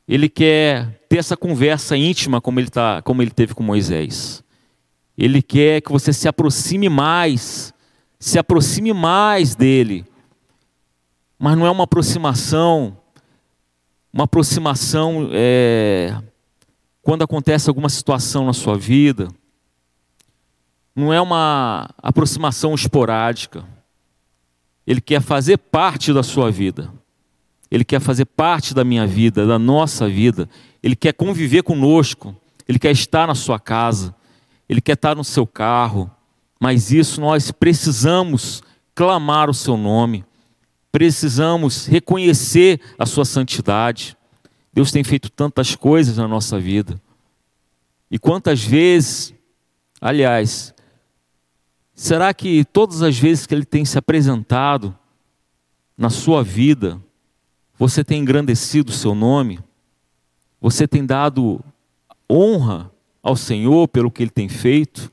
Ele 0.08 0.28
quer 0.28 1.02
ter 1.08 1.18
essa 1.18 1.38
conversa 1.38 1.96
íntima 1.96 2.42
como 2.42 2.60
ele, 2.60 2.70
tá, 2.70 3.02
como 3.02 3.22
ele 3.22 3.32
teve 3.32 3.54
com 3.54 3.64
Moisés. 3.64 4.44
Ele 5.18 5.42
quer 5.42 5.82
que 5.82 5.92
você 5.92 6.12
se 6.12 6.28
aproxime 6.28 6.90
mais, 6.90 7.74
se 8.20 8.40
aproxime 8.40 8.94
mais 8.94 9.56
dele. 9.56 10.06
Mas 11.38 11.58
não 11.58 11.66
é 11.66 11.72
uma 11.72 11.84
aproximação, 11.84 12.98
uma 14.12 14.26
aproximação 14.26 15.30
é, 15.32 16.16
quando 17.02 17.24
acontece 17.24 17.70
alguma 17.70 17.90
situação 17.90 18.46
na 18.46 18.54
sua 18.54 18.78
vida. 18.78 19.28
Não 20.96 21.14
é 21.14 21.20
uma 21.20 21.90
aproximação 21.98 22.76
esporádica. 22.76 23.66
Ele 24.86 25.02
quer 25.02 25.22
fazer 25.22 25.58
parte 25.58 26.14
da 26.14 26.22
sua 26.22 26.52
vida. 26.52 26.92
Ele 27.70 27.86
quer 27.86 28.02
fazer 28.02 28.26
parte 28.26 28.74
da 28.74 28.84
minha 28.84 29.08
vida, 29.08 29.48
da 29.48 29.58
nossa 29.58 30.08
vida. 30.10 30.50
Ele 30.84 30.96
quer 30.96 31.14
conviver 31.14 31.64
conosco. 31.64 32.36
Ele 32.68 32.78
quer 32.78 32.92
estar 32.92 33.28
na 33.28 33.36
sua 33.36 33.60
casa. 33.60 34.14
Ele 34.68 34.82
quer 34.82 34.94
estar 34.94 35.16
no 35.16 35.24
seu 35.24 35.48
carro. 35.48 36.12
Mas 36.60 36.92
isso 36.92 37.22
nós 37.22 37.52
precisamos 37.52 38.62
clamar 38.94 39.50
o 39.50 39.54
seu 39.54 39.78
nome. 39.78 40.26
Precisamos 40.92 41.86
reconhecer 41.86 42.82
a 43.00 43.06
sua 43.06 43.24
santidade. 43.24 44.18
Deus 44.74 44.92
tem 44.92 45.04
feito 45.04 45.30
tantas 45.30 45.76
coisas 45.76 46.18
na 46.18 46.28
nossa 46.28 46.60
vida. 46.60 47.02
E 48.10 48.18
quantas 48.18 48.64
vezes, 48.64 49.34
aliás, 50.00 50.74
Será 52.02 52.34
que 52.34 52.66
todas 52.66 53.04
as 53.04 53.16
vezes 53.16 53.46
que 53.46 53.54
ele 53.54 53.64
tem 53.64 53.86
se 53.86 53.96
apresentado 53.96 54.98
na 55.96 56.10
sua 56.10 56.44
vida, 56.44 57.00
você 57.78 58.04
tem 58.04 58.22
engrandecido 58.22 58.90
o 58.90 58.96
seu 58.96 59.14
nome? 59.14 59.60
Você 60.60 60.88
tem 60.88 61.06
dado 61.06 61.64
honra 62.28 62.92
ao 63.22 63.36
Senhor 63.36 63.88
pelo 63.88 64.10
que 64.10 64.24
ele 64.24 64.32
tem 64.32 64.50
feito? 64.50 65.12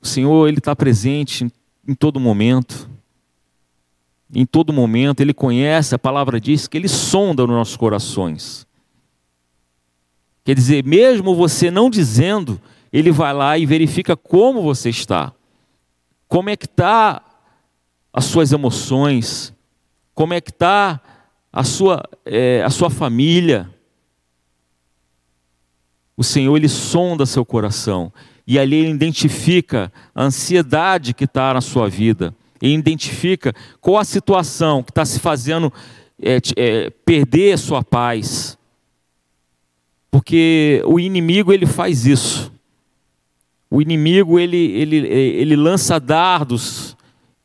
O 0.00 0.06
Senhor, 0.06 0.46
ele 0.46 0.58
está 0.58 0.76
presente 0.76 1.52
em, 1.84 1.94
todo 1.96 2.20
momento. 2.20 2.88
Em 4.34 4.44
todo 4.44 4.72
momento, 4.72 5.20
ele 5.20 5.32
conhece, 5.32 5.94
a 5.94 5.98
palavra 5.98 6.40
diz 6.40 6.66
que 6.68 6.76
ele 6.76 6.88
sonda 6.88 7.46
nos 7.46 7.56
nossos 7.56 7.76
corações. 7.76 8.66
Quer 10.44 10.54
dizer, 10.54 10.84
mesmo 10.84 11.34
você 11.34 11.70
não 11.70 11.88
dizendo, 11.88 12.60
ele 12.92 13.10
vai 13.10 13.32
lá 13.32 13.58
e 13.58 13.66
verifica 13.66 14.16
como 14.16 14.62
você 14.62 14.90
está. 14.90 15.32
Como 16.26 16.50
é 16.50 16.56
que 16.56 16.66
está 16.66 17.22
as 18.12 18.24
suas 18.24 18.52
emoções, 18.52 19.54
como 20.14 20.34
é 20.34 20.40
que 20.40 20.50
está 20.50 21.00
a 21.52 21.64
sua, 21.64 22.02
é, 22.24 22.62
a 22.62 22.70
sua 22.70 22.90
família. 22.90 23.68
O 26.16 26.24
Senhor, 26.24 26.56
Ele 26.56 26.68
sonda 26.68 27.26
seu 27.26 27.44
coração. 27.44 28.12
E 28.46 28.58
ali 28.58 28.76
Ele 28.76 28.90
identifica 28.90 29.92
a 30.14 30.24
ansiedade 30.24 31.14
que 31.14 31.24
está 31.24 31.54
na 31.54 31.60
sua 31.60 31.88
vida. 31.88 32.34
Ele 32.60 32.74
identifica 32.74 33.54
qual 33.80 33.98
a 33.98 34.04
situação 34.04 34.82
que 34.82 34.90
está 34.90 35.04
se 35.04 35.20
fazendo 35.20 35.72
é, 36.20 36.38
é, 36.56 36.90
perder 36.90 37.52
a 37.52 37.58
sua 37.58 37.82
paz. 37.82 38.58
Porque 40.10 40.82
o 40.86 40.98
inimigo, 40.98 41.52
ele 41.52 41.66
faz 41.66 42.06
isso. 42.06 42.52
O 43.70 43.82
inimigo 43.82 44.38
ele, 44.38 44.56
ele, 44.56 44.96
ele 44.96 45.56
lança 45.56 46.00
dardos 46.00 46.96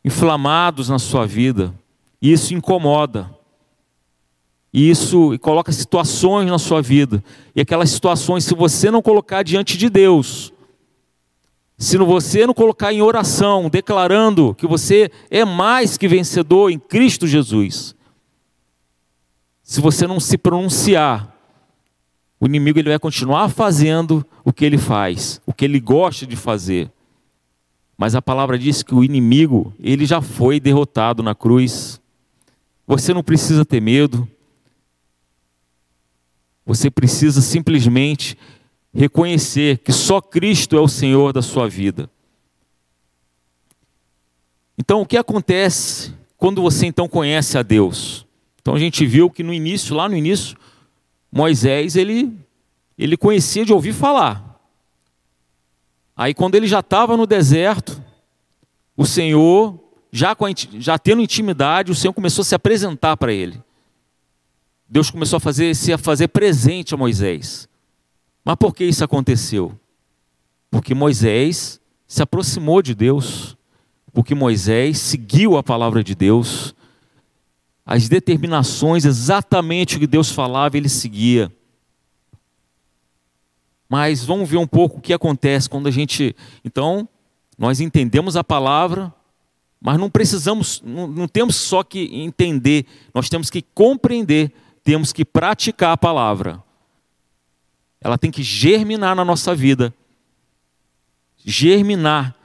inflamados 0.04 0.90
na 0.90 1.00
sua 1.00 1.26
vida. 1.26 1.74
E 2.22 2.32
isso 2.32 2.54
incomoda. 2.54 3.30
E 4.74 4.90
isso 4.90 5.38
coloca 5.40 5.72
situações 5.72 6.50
na 6.50 6.58
sua 6.58 6.82
vida. 6.82 7.24
E 7.56 7.62
aquelas 7.62 7.90
situações, 7.90 8.46
se 8.46 8.56
você 8.56 8.90
não 8.90 9.02
colocar 9.02 9.44
diante 9.44 9.78
de 9.78 9.90
Deus, 9.90 10.53
se 11.84 11.98
você 11.98 12.48
não 12.48 12.54
colocar 12.54 12.94
em 12.94 13.02
oração, 13.02 13.70
declarando 13.70 14.56
que 14.56 14.66
você 14.66 15.12
é 15.30 15.44
mais 15.44 15.98
que 15.98 16.08
vencedor 16.08 16.72
em 16.72 16.80
Cristo 16.80 17.28
Jesus, 17.28 17.94
se 19.62 19.82
você 19.82 20.08
não 20.08 20.18
se 20.18 20.38
pronunciar, 20.38 21.36
o 22.40 22.46
inimigo 22.46 22.80
ele 22.80 22.90
vai 22.90 23.00
continuar 23.00 23.50
fazendo 23.50 24.26
o 24.46 24.54
que 24.54 24.64
ele 24.64 24.78
faz, 24.78 25.42
o 25.46 25.54
que 25.54 25.66
ele 25.66 25.80
gosta 25.80 26.26
de 26.26 26.38
fazer. 26.38 26.90
Mas 27.98 28.16
a 28.16 28.22
palavra 28.22 28.58
diz 28.58 28.82
que 28.82 28.96
o 28.96 29.04
inimigo, 29.04 29.74
ele 29.78 30.06
já 30.06 30.22
foi 30.22 30.62
derrotado 30.62 31.22
na 31.22 31.36
cruz. 31.36 32.00
Você 32.88 33.14
não 33.14 33.24
precisa 33.24 33.66
ter 33.66 33.82
medo. 33.82 34.26
Você 36.66 36.90
precisa 36.90 37.42
simplesmente 37.42 38.38
reconhecer 38.94 39.80
que 39.80 39.92
só 39.92 40.22
Cristo 40.22 40.78
é 40.78 40.80
o 40.80 40.88
Senhor 40.88 41.34
da 41.34 41.42
sua 41.42 41.68
vida. 41.68 42.10
Então, 44.78 45.02
o 45.02 45.06
que 45.06 45.18
acontece 45.18 46.14
quando 46.38 46.62
você 46.62 46.86
então 46.86 47.08
conhece 47.08 47.58
a 47.58 47.64
Deus? 47.64 48.26
Então 48.62 48.76
a 48.76 48.80
gente 48.80 49.06
viu 49.06 49.30
que 49.30 49.44
no 49.44 49.54
início, 49.54 49.96
lá 49.96 50.08
no 50.08 50.16
início, 50.16 50.58
Moisés, 51.32 51.96
ele, 51.96 52.32
ele 52.98 53.18
conhecia 53.18 53.66
de 53.66 53.74
ouvir 53.74 53.94
falar. 53.94 54.62
Aí, 56.16 56.34
quando 56.34 56.56
ele 56.56 56.68
já 56.68 56.80
estava 56.80 57.18
no 57.18 57.26
deserto, 57.26 58.02
o 58.96 59.06
Senhor, 59.06 59.80
já, 60.12 60.36
com 60.36 60.46
a, 60.46 60.50
já 60.56 61.00
tendo 61.00 61.22
intimidade, 61.22 61.92
o 61.92 61.96
Senhor 61.96 62.14
começou 62.14 62.44
a 62.44 62.46
se 62.46 62.54
apresentar 62.54 63.18
para 63.18 63.34
ele. 63.34 63.62
Deus 64.88 65.10
começou 65.10 65.38
a 65.38 65.40
fazer, 65.40 65.76
se 65.76 65.92
a 65.92 65.98
fazer 65.98 66.28
presente 66.28 66.94
a 66.94 66.98
Moisés. 66.98 67.68
Mas 68.44 68.56
por 68.56 68.76
que 68.76 68.84
isso 68.84 69.04
aconteceu? 69.04 69.78
Porque 70.70 70.94
Moisés 70.94 71.80
se 72.08 72.22
aproximou 72.22 72.82
de 72.82 72.94
Deus, 72.94 73.58
porque 74.12 74.36
Moisés 74.36 75.00
seguiu 75.00 75.58
a 75.58 75.64
palavra 75.64 76.04
de 76.04 76.14
Deus, 76.14 76.76
as 77.86 78.08
determinações, 78.08 79.06
exatamente 79.06 79.98
o 79.98 80.00
que 80.00 80.08
Deus 80.08 80.32
falava, 80.32 80.78
ele 80.78 80.90
seguia. 80.90 81.52
Mas 83.90 84.24
vamos 84.24 84.50
ver 84.50 84.58
um 84.58 84.68
pouco 84.68 84.98
o 84.98 85.02
que 85.02 85.14
acontece 85.14 85.70
quando 85.70 85.88
a 85.88 85.92
gente. 85.92 86.36
Então, 86.64 87.08
nós 87.58 87.80
entendemos 87.80 88.36
a 88.36 88.44
palavra, 88.44 89.14
mas 89.80 90.00
não 90.00 90.10
precisamos, 90.10 90.82
não, 90.84 91.08
não 91.08 91.28
temos 91.28 91.56
só 91.56 91.84
que 91.84 92.10
entender, 92.14 92.86
nós 93.14 93.30
temos 93.30 93.50
que 93.50 93.62
compreender, 93.62 94.52
temos 94.84 95.12
que 95.12 95.26
praticar 95.26 95.92
a 95.92 95.98
palavra. 95.98 96.64
Ela 98.04 98.18
tem 98.18 98.30
que 98.30 98.44
germinar 98.44 99.16
na 99.16 99.24
nossa 99.24 99.56
vida. 99.56 99.94
Germinar, 101.38 102.36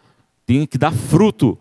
tem 0.47 0.65
que 0.67 0.79
dar 0.79 0.93
fruto 0.93 1.59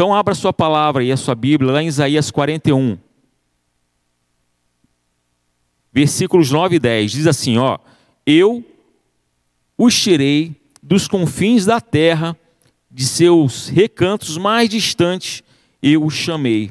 então 0.00 0.14
abra 0.14 0.34
sua 0.34 0.50
palavra 0.50 1.04
e 1.04 1.12
a 1.12 1.16
sua 1.18 1.34
Bíblia 1.34 1.72
lá 1.72 1.82
em 1.82 1.86
Isaías 1.86 2.30
41. 2.30 2.96
Versículos 5.92 6.50
9 6.50 6.76
e 6.76 6.78
10 6.78 7.12
diz 7.12 7.26
assim, 7.26 7.58
ó: 7.58 7.76
Eu 8.24 8.64
os 9.76 9.94
tirei 9.94 10.56
dos 10.82 11.06
confins 11.06 11.66
da 11.66 11.82
terra, 11.82 12.34
de 12.90 13.04
seus 13.04 13.68
recantos 13.68 14.38
mais 14.38 14.70
distantes, 14.70 15.42
eu 15.82 16.02
os 16.02 16.14
chamei. 16.14 16.70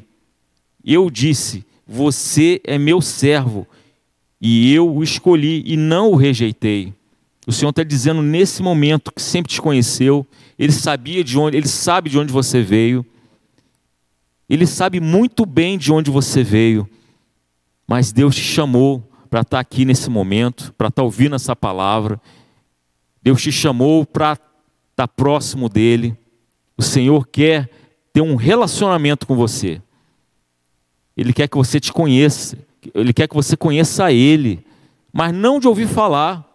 Eu 0.84 1.08
disse: 1.08 1.64
Você 1.86 2.60
é 2.64 2.78
meu 2.78 3.00
servo, 3.00 3.64
e 4.40 4.72
eu 4.72 4.92
o 4.92 5.02
escolhi 5.02 5.62
e 5.66 5.76
não 5.76 6.10
o 6.12 6.16
rejeitei. 6.16 6.94
O 7.46 7.52
Senhor 7.52 7.70
está 7.70 7.82
dizendo 7.82 8.22
nesse 8.22 8.62
momento 8.62 9.12
que 9.12 9.20
sempre 9.20 9.52
te 9.52 9.60
conheceu, 9.60 10.26
Ele 10.58 10.72
sabia 10.72 11.22
de 11.22 11.38
onde, 11.38 11.56
Ele 11.56 11.68
sabe 11.68 12.08
de 12.08 12.18
onde 12.18 12.32
você 12.32 12.62
veio, 12.62 13.04
Ele 14.48 14.66
sabe 14.66 15.00
muito 15.00 15.44
bem 15.44 15.76
de 15.76 15.92
onde 15.92 16.10
você 16.10 16.42
veio, 16.42 16.88
mas 17.86 18.12
Deus 18.12 18.36
te 18.36 18.42
chamou 18.42 19.02
para 19.28 19.40
estar 19.40 19.56
tá 19.56 19.60
aqui 19.60 19.84
nesse 19.84 20.10
momento, 20.10 20.72
para 20.76 20.88
estar 20.88 21.02
tá 21.02 21.04
ouvindo 21.04 21.36
essa 21.36 21.54
palavra. 21.54 22.20
Deus 23.22 23.40
te 23.40 23.52
chamou 23.52 24.04
para 24.04 24.32
estar 24.32 24.44
tá 24.96 25.08
próximo 25.08 25.68
dele. 25.68 26.16
O 26.76 26.82
Senhor 26.82 27.26
quer 27.26 27.70
ter 28.12 28.20
um 28.20 28.34
relacionamento 28.34 29.26
com 29.26 29.36
você. 29.36 29.80
Ele 31.16 31.32
quer 31.32 31.48
que 31.48 31.56
você 31.56 31.78
te 31.78 31.92
conheça, 31.92 32.58
ele 32.94 33.12
quer 33.12 33.28
que 33.28 33.34
você 33.34 33.56
conheça 33.56 34.12
Ele, 34.12 34.64
mas 35.12 35.34
não 35.34 35.60
de 35.60 35.68
ouvir 35.68 35.88
falar, 35.88 36.46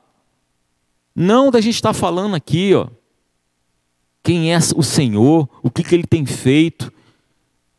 não 1.15 1.51
da 1.51 1.61
gente 1.61 1.75
estar 1.75 1.93
falando 1.93 2.35
aqui, 2.35 2.73
ó, 2.73 2.87
quem 4.23 4.53
é 4.53 4.57
o 4.75 4.81
Senhor, 4.81 5.47
o 5.61 5.69
que, 5.69 5.83
que 5.83 5.93
Ele 5.93 6.07
tem 6.07 6.25
feito, 6.25 6.91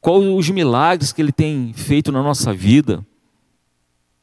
quais 0.00 0.25
os 0.25 0.49
milagres 0.50 1.12
que 1.12 1.21
Ele 1.21 1.33
tem 1.33 1.73
feito 1.73 2.12
na 2.12 2.23
nossa 2.23 2.53
vida. 2.53 3.05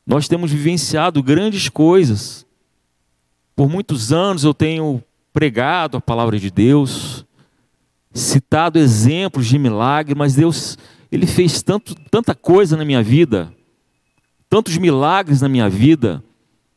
Nós 0.05 0.27
temos 0.27 0.51
vivenciado 0.51 1.21
grandes 1.21 1.67
coisas. 1.69 2.45
Por 3.55 3.69
muitos 3.69 4.11
anos 4.13 4.43
eu 4.43 4.53
tenho 4.53 5.03
pregado 5.33 5.97
a 5.97 6.01
palavra 6.01 6.39
de 6.39 6.49
Deus, 6.49 7.25
citado 8.13 8.79
exemplos 8.79 9.47
de 9.47 9.59
milagre, 9.59 10.15
mas 10.15 10.35
Deus, 10.35 10.77
Ele 11.11 11.27
fez 11.27 11.61
tanto, 11.61 11.93
tanta 12.09 12.33
coisa 12.33 12.77
na 12.77 12.85
minha 12.85 13.03
vida 13.03 13.53
tantos 14.53 14.77
milagres 14.77 15.41
na 15.41 15.49
minha 15.49 15.67
vida. 15.67 16.23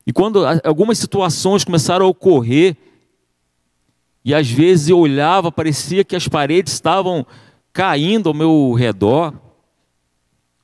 E 0.06 0.10
quando 0.10 0.46
algumas 0.64 0.98
situações 0.98 1.62
começaram 1.62 2.06
a 2.06 2.08
ocorrer, 2.08 2.74
e 4.24 4.34
às 4.34 4.50
vezes 4.50 4.88
eu 4.88 4.98
olhava, 4.98 5.52
parecia 5.52 6.02
que 6.02 6.16
as 6.16 6.26
paredes 6.26 6.72
estavam 6.72 7.26
caindo 7.74 8.30
ao 8.30 8.34
meu 8.34 8.72
redor, 8.72 9.34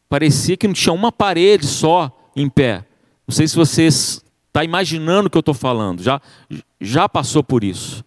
parecia 0.08 0.56
que 0.56 0.66
não 0.66 0.72
tinha 0.72 0.94
uma 0.94 1.12
parede 1.12 1.66
só 1.66 2.10
em 2.34 2.48
pé. 2.48 2.82
Não 3.28 3.34
sei 3.34 3.46
se 3.46 3.56
você 3.56 3.88
está 3.88 4.64
imaginando 4.64 5.26
o 5.26 5.30
que 5.30 5.36
eu 5.36 5.40
estou 5.40 5.52
falando, 5.52 6.02
já, 6.02 6.18
já 6.80 7.06
passou 7.10 7.44
por 7.44 7.62
isso. 7.62 8.02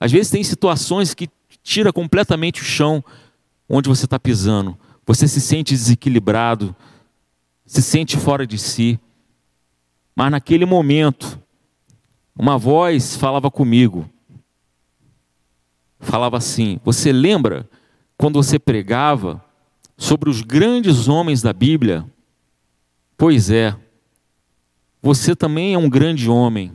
Às 0.00 0.10
vezes 0.10 0.32
tem 0.32 0.42
situações 0.42 1.14
que 1.14 1.28
tira 1.62 1.92
completamente 1.92 2.60
o 2.60 2.64
chão 2.64 3.04
onde 3.68 3.88
você 3.88 4.04
está 4.04 4.18
pisando. 4.18 4.76
Você 5.06 5.28
se 5.28 5.40
sente 5.40 5.74
desequilibrado, 5.74 6.74
se 7.72 7.80
sente 7.80 8.18
fora 8.18 8.46
de 8.46 8.58
si. 8.58 9.00
Mas 10.14 10.30
naquele 10.30 10.66
momento, 10.66 11.40
uma 12.38 12.58
voz 12.58 13.16
falava 13.16 13.50
comigo. 13.50 14.06
Falava 15.98 16.36
assim: 16.36 16.78
Você 16.84 17.10
lembra 17.10 17.66
quando 18.18 18.34
você 18.34 18.58
pregava 18.58 19.42
sobre 19.96 20.28
os 20.28 20.42
grandes 20.42 21.08
homens 21.08 21.40
da 21.40 21.54
Bíblia? 21.54 22.04
Pois 23.16 23.48
é, 23.48 23.74
você 25.00 25.34
também 25.34 25.72
é 25.72 25.78
um 25.78 25.88
grande 25.88 26.28
homem. 26.28 26.72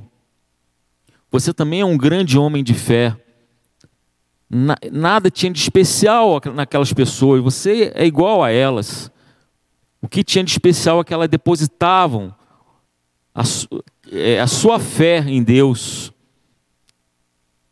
Você 1.29 1.53
também 1.53 1.81
é 1.81 1.85
um 1.85 1.95
grande 1.97 2.39
homem 2.39 2.63
de 2.63 2.73
fé. 2.73 3.15
Nada 4.91 5.29
tinha 5.29 5.51
de 5.51 5.59
especial 5.59 6.41
naquelas 6.55 6.91
pessoas, 6.91 7.43
você 7.43 7.91
é 7.93 8.03
igual 8.03 8.43
a 8.43 8.49
elas. 8.49 9.11
O 10.01 10.07
que 10.07 10.23
tinha 10.23 10.43
de 10.43 10.51
especial 10.51 11.01
é 11.01 11.03
que 11.03 11.13
elas 11.13 11.29
depositavam 11.29 12.33
a, 13.33 13.43
é, 14.11 14.39
a 14.39 14.47
sua 14.47 14.79
fé 14.79 15.19
em 15.19 15.43
Deus. 15.43 16.11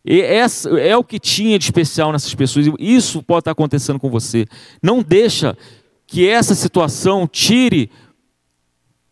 E 0.03 0.21
essa 0.21 0.69
é 0.79 0.95
o 0.95 1.03
que 1.03 1.19
tinha 1.19 1.57
de 1.57 1.65
especial 1.65 2.11
nessas 2.11 2.33
pessoas. 2.35 2.67
Isso 2.79 3.23
pode 3.23 3.39
estar 3.39 3.51
acontecendo 3.51 3.99
com 3.99 4.09
você. 4.09 4.45
Não 4.81 5.01
deixa 5.01 5.57
que 6.05 6.27
essa 6.27 6.53
situação 6.53 7.27
tire 7.27 7.89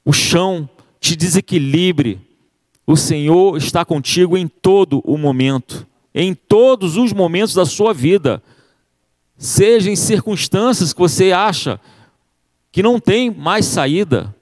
o 0.05 0.13
chão, 0.13 0.69
te 0.99 1.15
desequilibre. 1.15 2.21
O 2.85 2.95
Senhor 2.95 3.57
está 3.57 3.83
contigo 3.83 4.37
em 4.37 4.47
todo 4.47 5.01
o 5.03 5.17
momento, 5.17 5.87
em 6.13 6.33
todos 6.35 6.97
os 6.97 7.11
momentos 7.11 7.55
da 7.55 7.65
sua 7.65 7.93
vida. 7.93 8.43
Seja 9.35 9.89
em 9.89 9.95
circunstâncias 9.95 10.93
que 10.93 10.99
você 10.99 11.31
acha 11.31 11.79
que 12.73 12.81
não 12.81 12.99
tem 12.99 13.29
mais 13.29 13.67
saída, 13.67 14.35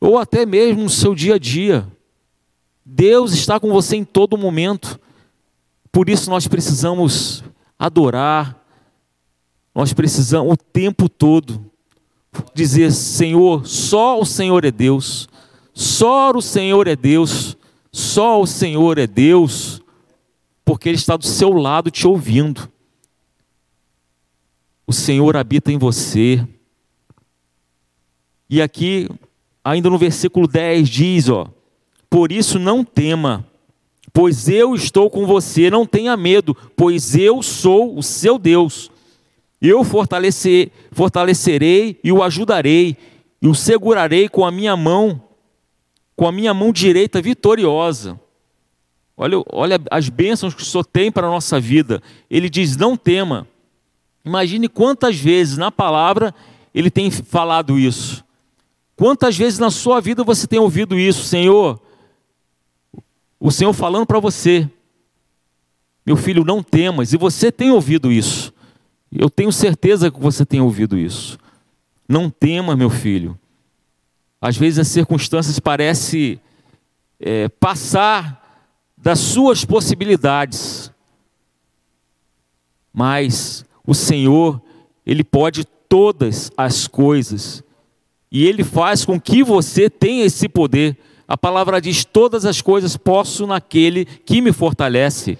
ou 0.00 0.18
até 0.18 0.44
mesmo 0.44 0.82
no 0.82 0.90
seu 0.90 1.14
dia 1.14 1.36
a 1.36 1.38
dia. 1.38 1.86
Deus 2.84 3.32
está 3.32 3.60
com 3.60 3.70
você 3.70 3.94
em 3.94 4.04
todo 4.04 4.36
momento. 4.36 4.98
Por 5.92 6.10
isso 6.10 6.28
nós 6.28 6.48
precisamos 6.48 7.44
adorar, 7.78 8.60
nós 9.72 9.92
precisamos 9.92 10.52
o 10.52 10.56
tempo 10.56 11.08
todo 11.08 11.64
dizer: 12.52 12.90
Senhor, 12.90 13.64
só 13.64 14.20
o 14.20 14.26
Senhor 14.26 14.64
é 14.64 14.72
Deus, 14.72 15.28
só 15.72 16.32
o 16.32 16.42
Senhor 16.42 16.88
é 16.88 16.96
Deus, 16.96 17.56
só 17.92 18.42
o 18.42 18.46
Senhor 18.46 18.98
é 18.98 19.06
Deus, 19.06 19.80
porque 20.64 20.88
Ele 20.88 20.98
está 20.98 21.16
do 21.16 21.26
seu 21.26 21.52
lado 21.52 21.92
te 21.92 22.08
ouvindo. 22.08 22.68
O 24.84 24.92
Senhor 24.92 25.36
habita 25.36 25.70
em 25.70 25.78
você. 25.78 26.44
E 28.50 28.60
aqui, 28.60 29.08
ainda 29.64 29.88
no 29.88 29.96
versículo 29.96 30.48
10, 30.48 30.88
diz: 30.88 31.28
ó, 31.28 31.46
Por 32.10 32.32
isso 32.32 32.58
não 32.58 32.84
tema, 32.84 33.46
pois 34.12 34.48
eu 34.48 34.74
estou 34.74 35.08
com 35.08 35.24
você, 35.24 35.70
não 35.70 35.86
tenha 35.86 36.16
medo, 36.16 36.56
pois 36.74 37.14
eu 37.14 37.44
sou 37.44 37.96
o 37.96 38.02
seu 38.02 38.36
Deus. 38.36 38.90
Eu 39.62 39.84
fortalecer, 39.84 40.72
fortalecerei 40.90 42.00
e 42.02 42.10
o 42.10 42.24
ajudarei, 42.24 42.96
e 43.40 43.46
o 43.46 43.54
segurarei 43.54 44.28
com 44.28 44.44
a 44.44 44.50
minha 44.50 44.76
mão, 44.76 45.22
com 46.16 46.26
a 46.26 46.32
minha 46.32 46.52
mão 46.52 46.72
direita 46.72 47.22
vitoriosa. 47.22 48.18
Olha, 49.16 49.36
olha 49.52 49.80
as 49.92 50.08
bênçãos 50.08 50.54
que 50.54 50.62
o 50.62 50.64
Senhor 50.64 50.84
tem 50.84 51.12
para 51.12 51.28
a 51.28 51.30
nossa 51.30 51.60
vida. 51.60 52.02
Ele 52.28 52.50
diz: 52.50 52.76
não 52.76 52.96
tema. 52.96 53.46
Imagine 54.24 54.68
quantas 54.68 55.16
vezes 55.16 55.56
na 55.56 55.70
palavra 55.70 56.34
ele 56.74 56.90
tem 56.90 57.10
falado 57.10 57.78
isso. 57.78 58.24
Quantas 59.00 59.34
vezes 59.34 59.58
na 59.58 59.70
sua 59.70 59.98
vida 59.98 60.22
você 60.22 60.46
tem 60.46 60.58
ouvido 60.58 60.98
isso, 60.98 61.24
Senhor? 61.24 61.80
O 63.40 63.50
Senhor 63.50 63.72
falando 63.72 64.04
para 64.04 64.20
você, 64.20 64.68
meu 66.04 66.18
filho, 66.18 66.44
não 66.44 66.62
temas, 66.62 67.14
e 67.14 67.16
você 67.16 67.50
tem 67.50 67.70
ouvido 67.70 68.12
isso. 68.12 68.52
Eu 69.10 69.30
tenho 69.30 69.50
certeza 69.50 70.10
que 70.10 70.20
você 70.20 70.44
tem 70.44 70.60
ouvido 70.60 70.98
isso. 70.98 71.38
Não 72.06 72.28
tema, 72.28 72.76
meu 72.76 72.90
filho. 72.90 73.38
Às 74.38 74.58
vezes 74.58 74.80
as 74.80 74.88
circunstâncias 74.88 75.58
parecem 75.58 76.38
é, 77.18 77.48
passar 77.48 78.68
das 78.98 79.18
suas 79.18 79.64
possibilidades, 79.64 80.92
mas 82.92 83.64
o 83.86 83.94
Senhor, 83.94 84.60
Ele 85.06 85.24
pode 85.24 85.64
todas 85.88 86.52
as 86.54 86.86
coisas 86.86 87.64
e 88.30 88.46
ele 88.46 88.62
faz 88.62 89.04
com 89.04 89.20
que 89.20 89.42
você 89.42 89.90
tenha 89.90 90.24
esse 90.24 90.48
poder. 90.48 90.96
A 91.26 91.36
palavra 91.36 91.80
diz: 91.80 92.04
Todas 92.04 92.44
as 92.44 92.60
coisas 92.60 92.96
posso 92.96 93.46
naquele 93.46 94.04
que 94.04 94.40
me 94.40 94.52
fortalece. 94.52 95.38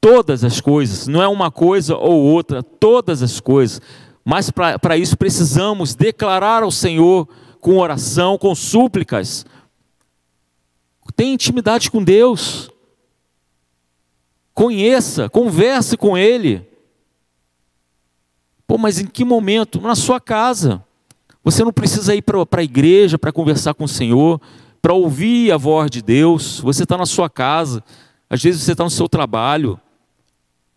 Todas 0.00 0.44
as 0.44 0.60
coisas, 0.60 1.06
não 1.08 1.22
é 1.22 1.26
uma 1.26 1.50
coisa 1.50 1.96
ou 1.96 2.22
outra, 2.22 2.62
todas 2.62 3.22
as 3.22 3.40
coisas. 3.40 3.80
Mas 4.24 4.50
para 4.50 4.96
isso 4.96 5.16
precisamos 5.16 5.94
declarar 5.94 6.62
ao 6.62 6.70
Senhor 6.70 7.28
com 7.60 7.78
oração, 7.78 8.38
com 8.38 8.54
súplicas. 8.54 9.44
Tenha 11.16 11.32
intimidade 11.32 11.90
com 11.90 12.04
Deus. 12.04 12.70
Conheça, 14.52 15.28
converse 15.28 15.96
com 15.96 16.16
Ele. 16.16 16.66
Pô, 18.66 18.76
mas 18.76 18.98
em 18.98 19.06
que 19.06 19.24
momento? 19.24 19.80
Na 19.80 19.94
sua 19.94 20.20
casa. 20.20 20.85
Você 21.46 21.62
não 21.62 21.72
precisa 21.72 22.12
ir 22.12 22.22
para 22.22 22.60
a 22.60 22.64
igreja 22.64 23.16
para 23.16 23.30
conversar 23.30 23.72
com 23.72 23.84
o 23.84 23.88
Senhor, 23.88 24.40
para 24.82 24.92
ouvir 24.92 25.52
a 25.52 25.56
voz 25.56 25.88
de 25.88 26.02
Deus. 26.02 26.58
Você 26.58 26.82
está 26.82 26.98
na 26.98 27.06
sua 27.06 27.30
casa, 27.30 27.84
às 28.28 28.42
vezes 28.42 28.62
você 28.62 28.72
está 28.72 28.82
no 28.82 28.90
seu 28.90 29.08
trabalho. 29.08 29.80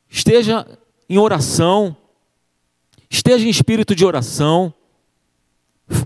Esteja 0.08 0.68
em 1.10 1.18
oração, 1.18 1.98
esteja 3.10 3.48
em 3.48 3.50
espírito 3.50 3.96
de 3.96 4.06
oração. 4.06 4.72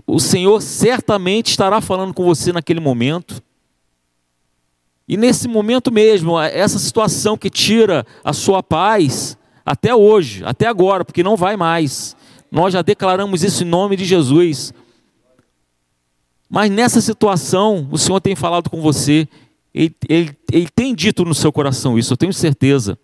O 0.06 0.18
Senhor 0.18 0.62
certamente 0.62 1.50
estará 1.50 1.82
falando 1.82 2.14
com 2.14 2.24
você 2.24 2.50
naquele 2.50 2.80
momento. 2.80 3.42
E 5.06 5.14
nesse 5.18 5.46
momento 5.46 5.92
mesmo, 5.92 6.40
essa 6.40 6.78
situação 6.78 7.36
que 7.36 7.50
tira 7.50 8.06
a 8.24 8.32
sua 8.32 8.62
paz, 8.62 9.36
até 9.62 9.94
hoje, 9.94 10.42
até 10.42 10.66
agora, 10.66 11.04
porque 11.04 11.22
não 11.22 11.36
vai 11.36 11.54
mais. 11.54 12.16
Nós 12.54 12.72
já 12.72 12.82
declaramos 12.82 13.42
isso 13.42 13.64
em 13.64 13.66
nome 13.66 13.96
de 13.96 14.04
Jesus. 14.04 14.72
Mas 16.48 16.70
nessa 16.70 17.00
situação, 17.00 17.88
o 17.90 17.98
Senhor 17.98 18.20
tem 18.20 18.36
falado 18.36 18.70
com 18.70 18.80
você, 18.80 19.26
ele, 19.74 19.92
ele, 20.08 20.36
ele 20.52 20.68
tem 20.68 20.94
dito 20.94 21.24
no 21.24 21.34
seu 21.34 21.52
coração 21.52 21.98
isso, 21.98 22.12
eu 22.12 22.16
tenho 22.16 22.32
certeza. 22.32 22.96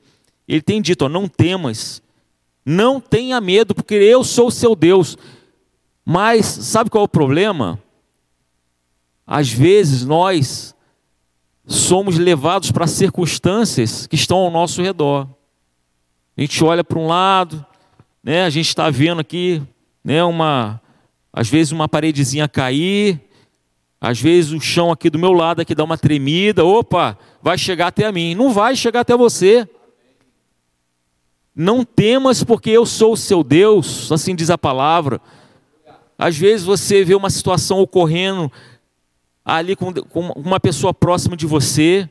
Ele 0.47 0.63
tem 0.63 0.81
dito: 0.81 1.05
ó, 1.05 1.09
não 1.09 1.27
temas, 1.27 2.01
não 2.65 3.01
tenha 3.01 3.41
medo, 3.41 3.75
porque 3.75 3.97
eu 3.97 4.23
sou 4.23 4.47
o 4.47 4.53
seu 4.53 4.77
Deus. 4.77 5.19
Mas 6.05 6.47
sabe 6.47 6.89
qual 6.89 7.03
é 7.03 7.07
o 7.07 7.09
problema? 7.09 7.77
Às 9.27 9.51
vezes 9.51 10.05
nós 10.07 10.77
somos 11.67 12.17
levados 12.19 12.71
para 12.71 12.87
circunstâncias 12.87 14.07
que 14.07 14.15
estão 14.15 14.39
ao 14.39 14.51
nosso 14.51 14.81
redor. 14.81 15.27
A 16.37 16.41
gente 16.41 16.63
olha 16.63 16.85
para 16.85 17.01
um 17.01 17.09
lado, 17.09 17.67
né, 18.23 18.45
a 18.45 18.51
gente 18.51 18.69
está 18.69 18.91
vendo 18.91 19.21
aqui, 19.21 19.63
né, 20.05 20.23
uma, 20.25 20.81
às 21.33 21.49
vezes 21.49 21.73
uma 21.73 21.89
paredezinha 21.89 22.49
cair, 22.49 23.21
às 24.01 24.21
vezes 24.21 24.53
o 24.53 24.61
chão 24.61 24.91
aqui 24.91 25.11
do 25.11 25.19
meu 25.19 25.33
lado 25.33 25.61
aqui 25.61 25.75
dá 25.75 25.85
uma 25.85 25.99
tremida, 25.99 26.65
opa, 26.65 27.19
vai 27.43 27.59
chegar 27.59 27.89
até 27.89 28.11
mim. 28.11 28.35
Não 28.35 28.51
vai 28.51 28.75
chegar 28.75 29.01
até 29.01 29.15
você. 29.15 29.69
Não 31.55 31.85
temas, 31.85 32.43
porque 32.43 32.71
eu 32.71 32.87
sou 32.87 33.13
o 33.13 33.17
seu 33.17 33.45
Deus, 33.45 34.11
assim 34.11 34.35
diz 34.35 34.49
a 34.49 34.57
palavra. 34.57 35.21
Às 36.17 36.37
vezes 36.37 36.65
você 36.65 37.05
vê 37.05 37.15
uma 37.15 37.29
situação 37.29 37.81
ocorrendo 37.81 38.51
ali 39.45 39.77
com, 39.77 39.93
com 39.93 40.29
uma 40.31 40.59
pessoa 40.59 40.95
próxima 40.95 41.37
de 41.37 41.47
você, 41.47 42.09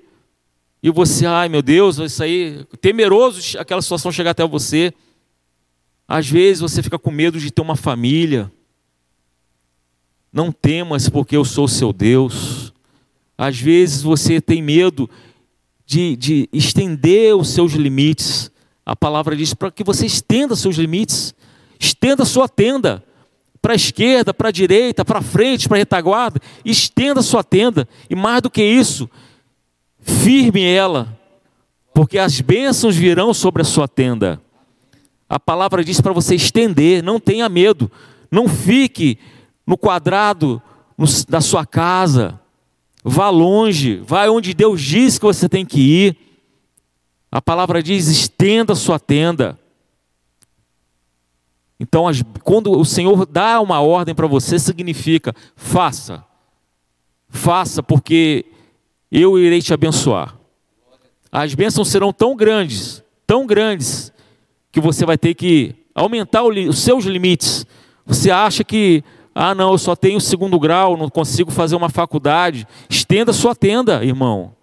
e 0.82 0.90
você, 0.90 1.26
ai 1.26 1.50
meu 1.50 1.62
Deus, 1.62 1.98
vai 1.98 2.08
sair 2.08 2.66
temeroso 2.80 3.58
aquela 3.58 3.82
situação 3.82 4.12
chegar 4.12 4.32
até 4.32 4.48
você. 4.48 4.94
Às 6.10 6.28
vezes 6.28 6.60
você 6.60 6.82
fica 6.82 6.98
com 6.98 7.12
medo 7.12 7.40
de 7.40 7.52
ter 7.52 7.62
uma 7.62 7.76
família. 7.76 8.52
Não 10.34 10.52
temas, 10.52 11.08
porque 11.08 11.38
eu 11.38 11.46
sou 11.46 11.68
seu 11.68 11.94
Deus. 11.94 12.74
Às 13.38 13.60
vezes 13.60 14.02
você 14.02 14.42
tem 14.42 14.60
medo 14.60 15.08
de, 15.86 16.16
de 16.16 16.50
estender 16.52 17.36
os 17.36 17.50
seus 17.50 17.74
limites. 17.74 18.50
A 18.84 18.96
palavra 18.96 19.36
diz 19.36 19.54
para 19.54 19.70
que 19.70 19.84
você 19.84 20.08
estenda 20.08 20.56
seus 20.56 20.78
limites, 20.78 21.36
estenda 21.80 22.26
sua 22.26 22.50
tenda 22.50 23.04
para 23.62 23.74
a 23.74 23.76
esquerda, 23.76 24.34
para 24.34 24.50
a 24.50 24.52
direita, 24.52 25.06
para 25.06 25.22
frente, 25.22 25.68
para 25.68 25.78
a 25.78 25.80
retaguarda, 25.80 26.42
estenda 26.66 27.22
sua 27.22 27.44
tenda, 27.44 27.88
e 28.10 28.16
mais 28.16 28.42
do 28.42 28.50
que 28.50 28.64
isso, 28.64 29.08
firme 30.00 30.64
ela, 30.64 31.16
porque 31.94 32.18
as 32.18 32.40
bênçãos 32.42 32.96
virão 32.96 33.32
sobre 33.32 33.62
a 33.62 33.66
sua 33.66 33.88
tenda. 33.88 34.42
A 35.30 35.40
palavra 35.40 35.84
diz 35.84 36.02
para 36.02 36.12
você 36.12 36.34
estender, 36.34 37.04
não 37.04 37.20
tenha 37.20 37.48
medo, 37.48 37.92
não 38.32 38.48
fique 38.48 39.20
no 39.66 39.78
quadrado 39.78 40.60
no, 40.98 41.06
da 41.28 41.40
sua 41.40 41.66
casa, 41.66 42.42
vá 43.04 43.30
longe, 43.30 43.98
vá 43.98 44.28
onde 44.28 44.56
Deus 44.56 44.82
diz 44.82 45.20
que 45.20 45.26
você 45.26 45.48
tem 45.48 45.64
que 45.64 45.80
ir. 45.80 46.18
A 47.32 47.40
palavra 47.40 47.84
diz: 47.84 48.08
estenda 48.08 48.74
sua 48.74 49.00
tenda. 49.00 49.58
Então, 51.80 52.06
quando 52.44 52.72
o 52.72 52.84
Senhor 52.84 53.26
dá 53.26 53.62
uma 53.62 53.80
ordem 53.80 54.16
para 54.16 54.28
você, 54.28 54.58
significa: 54.58 55.34
faça. 55.56 56.26
Faça, 57.30 57.84
porque 57.84 58.46
eu 59.12 59.38
irei 59.38 59.62
te 59.62 59.74
abençoar. 59.74 60.36
As 61.32 61.54
bênçãos 61.54 61.88
serão 61.88 62.12
tão 62.12 62.36
grandes, 62.36 63.04
tão 63.28 63.46
grandes, 63.46 64.12
que 64.72 64.80
você 64.80 65.06
vai 65.06 65.18
ter 65.18 65.34
que 65.34 65.76
aumentar 65.94 66.44
os 66.44 66.80
seus 66.80 67.06
limites. 67.06 67.66
Você 68.06 68.32
acha 68.32 68.64
que, 68.64 69.04
ah, 69.34 69.54
não, 69.54 69.72
eu 69.72 69.78
só 69.78 69.96
tenho 69.96 70.20
segundo 70.20 70.60
grau, 70.60 70.98
não 70.98 71.10
consigo 71.10 71.52
fazer 71.52 71.76
uma 71.76 71.90
faculdade. 71.90 72.68
Estenda 72.90 73.34
sua 73.34 73.56
tenda, 73.56 74.04
irmão. 74.04 74.54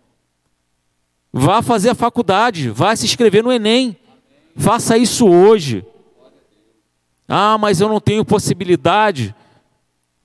Vá 1.33 1.61
fazer 1.61 1.91
a 1.91 1.95
faculdade, 1.95 2.71
vá 2.71 2.97
se 2.97 3.05
inscrever 3.05 3.45
no 3.45 3.53
Enem. 3.53 3.97
Faça 4.57 4.97
isso 4.97 5.29
hoje. 5.29 5.85
Ah, 7.29 7.59
mas 7.59 7.81
eu 7.81 7.89
não 7.89 8.01
tenho 8.01 8.25
possibilidade. 8.25 9.35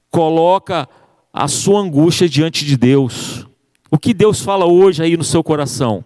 Coloca 0.10 0.88
a 1.34 1.48
sua 1.48 1.82
angústia 1.82 2.30
diante 2.30 2.64
de 2.66 2.78
Deus. 2.78 3.46
O 3.90 3.98
que 3.98 4.14
Deus 4.14 4.42
fala 4.42 4.66
hoje 4.66 5.04
aí 5.04 5.18
no 5.18 5.24
seu 5.24 5.44
coração? 5.44 6.06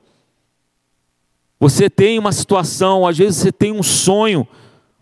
Você 1.59 1.89
tem 1.89 2.19
uma 2.19 2.31
situação, 2.31 3.07
às 3.07 3.17
vezes 3.17 3.41
você 3.41 3.51
tem 3.51 3.71
um 3.71 3.83
sonho, 3.83 4.47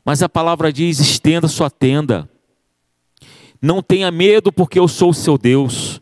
mas 0.05 0.21
a 0.21 0.29
palavra 0.29 0.71
diz: 0.71 0.99
estenda 0.99 1.47
sua 1.47 1.69
tenda. 1.69 2.29
Não 3.61 3.81
tenha 3.81 4.11
medo, 4.11 4.51
porque 4.51 4.77
eu 4.77 4.87
sou 4.87 5.09
o 5.09 5.13
seu 5.13 5.37
Deus. 5.37 6.01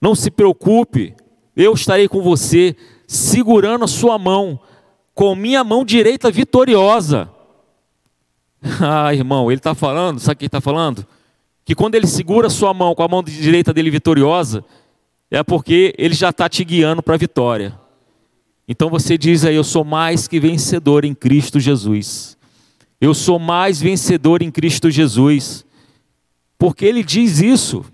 Não 0.00 0.14
se 0.14 0.30
preocupe, 0.30 1.14
eu 1.56 1.72
estarei 1.72 2.06
com 2.06 2.20
você, 2.20 2.76
segurando 3.06 3.84
a 3.84 3.88
sua 3.88 4.18
mão, 4.18 4.60
com 5.14 5.34
minha 5.34 5.64
mão 5.64 5.84
direita 5.84 6.30
vitoriosa. 6.30 7.30
Ah, 8.80 9.14
irmão, 9.14 9.50
ele 9.50 9.60
está 9.60 9.74
falando, 9.76 10.18
sabe 10.18 10.34
o 10.34 10.36
que 10.38 10.44
ele 10.44 10.48
está 10.48 10.60
falando? 10.60 11.06
Que 11.64 11.74
quando 11.74 11.94
ele 11.94 12.06
segura 12.06 12.48
a 12.48 12.50
sua 12.50 12.74
mão 12.74 12.94
com 12.96 13.02
a 13.02 13.08
mão 13.08 13.22
direita 13.22 13.72
dele 13.72 13.90
vitoriosa, 13.90 14.64
é 15.30 15.42
porque 15.42 15.94
ele 15.96 16.14
já 16.14 16.30
está 16.30 16.48
te 16.48 16.64
guiando 16.64 17.00
para 17.02 17.14
a 17.14 17.18
vitória. 17.18 17.78
Então 18.68 18.90
você 18.90 19.16
diz 19.16 19.44
aí: 19.44 19.54
Eu 19.54 19.64
sou 19.64 19.84
mais 19.84 20.26
que 20.26 20.40
vencedor 20.40 21.04
em 21.04 21.14
Cristo 21.14 21.60
Jesus. 21.60 22.36
Eu 23.00 23.14
sou 23.14 23.38
mais 23.38 23.80
vencedor 23.80 24.42
em 24.42 24.50
Cristo 24.50 24.90
Jesus. 24.90 25.64
Porque 26.58 26.84
ele 26.84 27.04
diz 27.04 27.40
isso. 27.40 27.84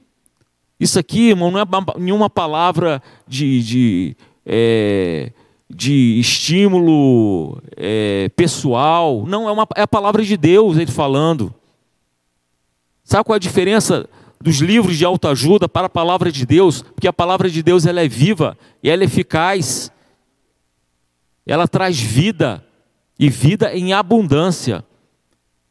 Isso 0.78 0.98
aqui, 0.98 1.30
irmão, 1.30 1.50
não 1.50 1.60
é 1.60 1.64
nenhuma 1.98 2.30
palavra 2.30 3.02
de, 3.26 3.62
de 3.62 4.16
é, 4.46 5.32
de 5.74 6.18
estímulo 6.18 7.60
é, 7.76 8.28
pessoal. 8.36 9.24
Não, 9.26 9.48
é, 9.48 9.52
uma, 9.52 9.66
é 9.74 9.82
a 9.82 9.88
palavra 9.88 10.22
de 10.22 10.36
Deus 10.36 10.76
ele 10.76 10.90
falando. 10.90 11.54
Sabe 13.04 13.24
qual 13.24 13.34
é 13.34 13.36
a 13.36 13.40
diferença 13.40 14.08
dos 14.40 14.58
livros 14.58 14.96
de 14.98 15.04
autoajuda 15.04 15.68
para 15.68 15.86
a 15.86 15.90
palavra 15.90 16.30
de 16.30 16.44
Deus? 16.44 16.82
Porque 16.82 17.08
a 17.08 17.12
palavra 17.12 17.48
de 17.48 17.62
Deus 17.62 17.86
ela 17.86 18.00
é 18.00 18.08
viva 18.08 18.56
e 18.82 18.90
ela 18.90 19.02
é 19.02 19.06
eficaz. 19.06 19.90
Ela 21.46 21.66
traz 21.66 22.00
vida 22.00 22.64
e 23.18 23.28
vida 23.28 23.74
em 23.74 23.92
abundância. 23.92 24.84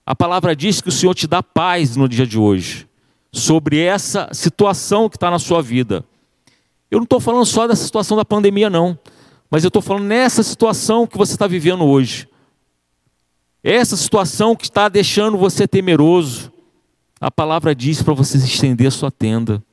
A 0.06 0.16
palavra 0.16 0.56
diz 0.56 0.82
que 0.82 0.90
o 0.90 0.92
Senhor 0.92 1.14
te 1.14 1.28
dá 1.28 1.42
paz 1.42 1.96
no 1.96 2.08
dia 2.08 2.26
de 2.26 2.38
hoje 2.38 2.88
sobre 3.32 3.80
essa 3.80 4.30
situação 4.34 5.08
que 5.08 5.16
está 5.16 5.32
na 5.32 5.40
sua 5.40 5.62
vida. 5.62 6.04
Eu 6.90 6.98
não 6.98 7.06
estou 7.06 7.20
falando 7.20 7.46
só 7.46 7.68
dessa 7.68 7.86
situação 7.86 8.18
da 8.18 8.26
pandemia, 8.26 8.70
não. 8.70 9.00
Mas 9.50 9.64
eu 9.64 9.70
estou 9.70 9.82
falando 9.82 10.04
nessa 10.04 10.44
situação 10.44 11.08
que 11.08 11.18
você 11.18 11.34
está 11.34 11.48
vivendo 11.48 11.86
hoje. 11.86 12.28
Essa 13.64 13.96
situação 13.96 14.56
que 14.56 14.66
está 14.66 14.90
deixando 14.90 15.38
você 15.38 15.68
temeroso. 15.68 16.52
A 17.20 17.32
palavra 17.32 17.74
diz 17.74 18.02
para 18.02 18.14
você 18.14 18.38
estender 18.38 18.88
a 18.88 18.92
sua 18.92 19.12
tenda. 19.12 19.64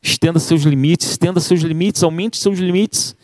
Estenda 0.00 0.40
seus 0.40 0.62
limites, 0.62 1.10
estenda 1.10 1.38
seus 1.38 1.60
limites, 1.60 2.02
aumente 2.02 2.36
seus 2.36 2.58
limites. 2.58 3.14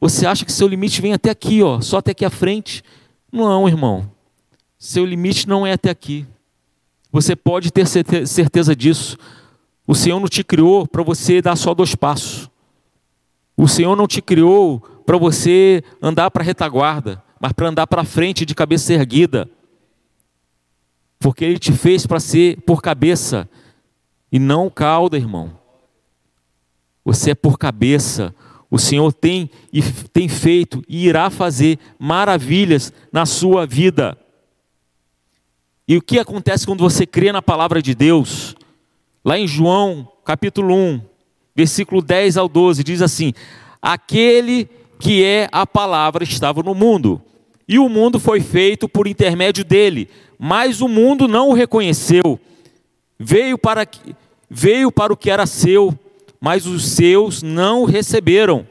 Você 0.00 0.26
acha 0.26 0.44
que 0.46 0.52
seu 0.52 0.66
limite 0.66 1.02
vem 1.02 1.12
até 1.12 1.30
aqui, 1.30 1.62
ó, 1.62 1.80
só 1.80 1.98
até 1.98 2.12
aqui 2.12 2.24
à 2.24 2.30
frente? 2.30 2.82
Não, 3.30 3.68
irmão. 3.68 4.10
Seu 4.78 5.04
limite 5.04 5.46
não 5.46 5.66
é 5.66 5.72
até 5.72 5.90
aqui. 5.90 6.26
Você 7.12 7.36
pode 7.36 7.70
ter 7.70 7.86
certeza 7.86 8.74
disso. 8.74 9.18
O 9.86 9.94
Senhor 9.94 10.18
não 10.18 10.28
te 10.28 10.42
criou 10.42 10.86
para 10.86 11.02
você 11.02 11.42
dar 11.42 11.56
só 11.56 11.74
dois 11.74 11.94
passos. 11.94 12.48
O 13.56 13.68
Senhor 13.68 13.94
não 13.94 14.06
te 14.06 14.22
criou 14.22 14.80
para 15.04 15.18
você 15.18 15.84
andar 16.00 16.30
para 16.30 16.44
retaguarda, 16.44 17.22
mas 17.38 17.52
para 17.52 17.68
andar 17.68 17.86
para 17.86 18.04
frente 18.04 18.46
de 18.46 18.54
cabeça 18.54 18.94
erguida. 18.94 19.50
Porque 21.18 21.44
Ele 21.44 21.58
te 21.58 21.72
fez 21.72 22.06
para 22.06 22.20
ser 22.20 22.58
por 22.62 22.80
cabeça 22.80 23.46
e 24.32 24.38
não 24.38 24.70
cauda, 24.70 25.18
irmão. 25.18 25.52
Você 27.04 27.32
é 27.32 27.34
por 27.34 27.58
cabeça. 27.58 28.34
O 28.70 28.78
Senhor 28.78 29.12
tem 29.12 29.50
e 29.72 29.82
tem 29.82 30.28
feito 30.28 30.82
e 30.88 31.06
irá 31.06 31.28
fazer 31.28 31.78
maravilhas 31.98 32.92
na 33.12 33.26
sua 33.26 33.66
vida. 33.66 34.16
E 35.88 35.96
o 35.96 36.02
que 36.02 36.20
acontece 36.20 36.66
quando 36.66 36.80
você 36.80 37.04
crê 37.04 37.32
na 37.32 37.42
palavra 37.42 37.82
de 37.82 37.96
Deus? 37.96 38.54
Lá 39.24 39.36
em 39.36 39.46
João, 39.46 40.08
capítulo 40.24 40.72
1, 40.72 41.00
versículo 41.54 42.00
10 42.00 42.36
ao 42.36 42.48
12, 42.48 42.84
diz 42.84 43.02
assim: 43.02 43.32
Aquele 43.82 44.68
que 45.00 45.24
é 45.24 45.48
a 45.50 45.66
palavra 45.66 46.22
estava 46.22 46.62
no 46.62 46.74
mundo, 46.74 47.20
e 47.66 47.78
o 47.78 47.88
mundo 47.88 48.20
foi 48.20 48.40
feito 48.40 48.88
por 48.88 49.08
intermédio 49.08 49.64
dele, 49.64 50.08
mas 50.38 50.80
o 50.80 50.86
mundo 50.86 51.26
não 51.26 51.48
o 51.48 51.54
reconheceu. 51.54 52.38
Veio 53.18 53.58
para, 53.58 53.86
veio 54.48 54.92
para 54.92 55.12
o 55.12 55.16
que 55.16 55.30
era 55.30 55.44
seu, 55.44 55.98
mas 56.40 56.66
os 56.66 56.84
seus 56.92 57.42
não 57.42 57.84
receberam. 57.84 58.66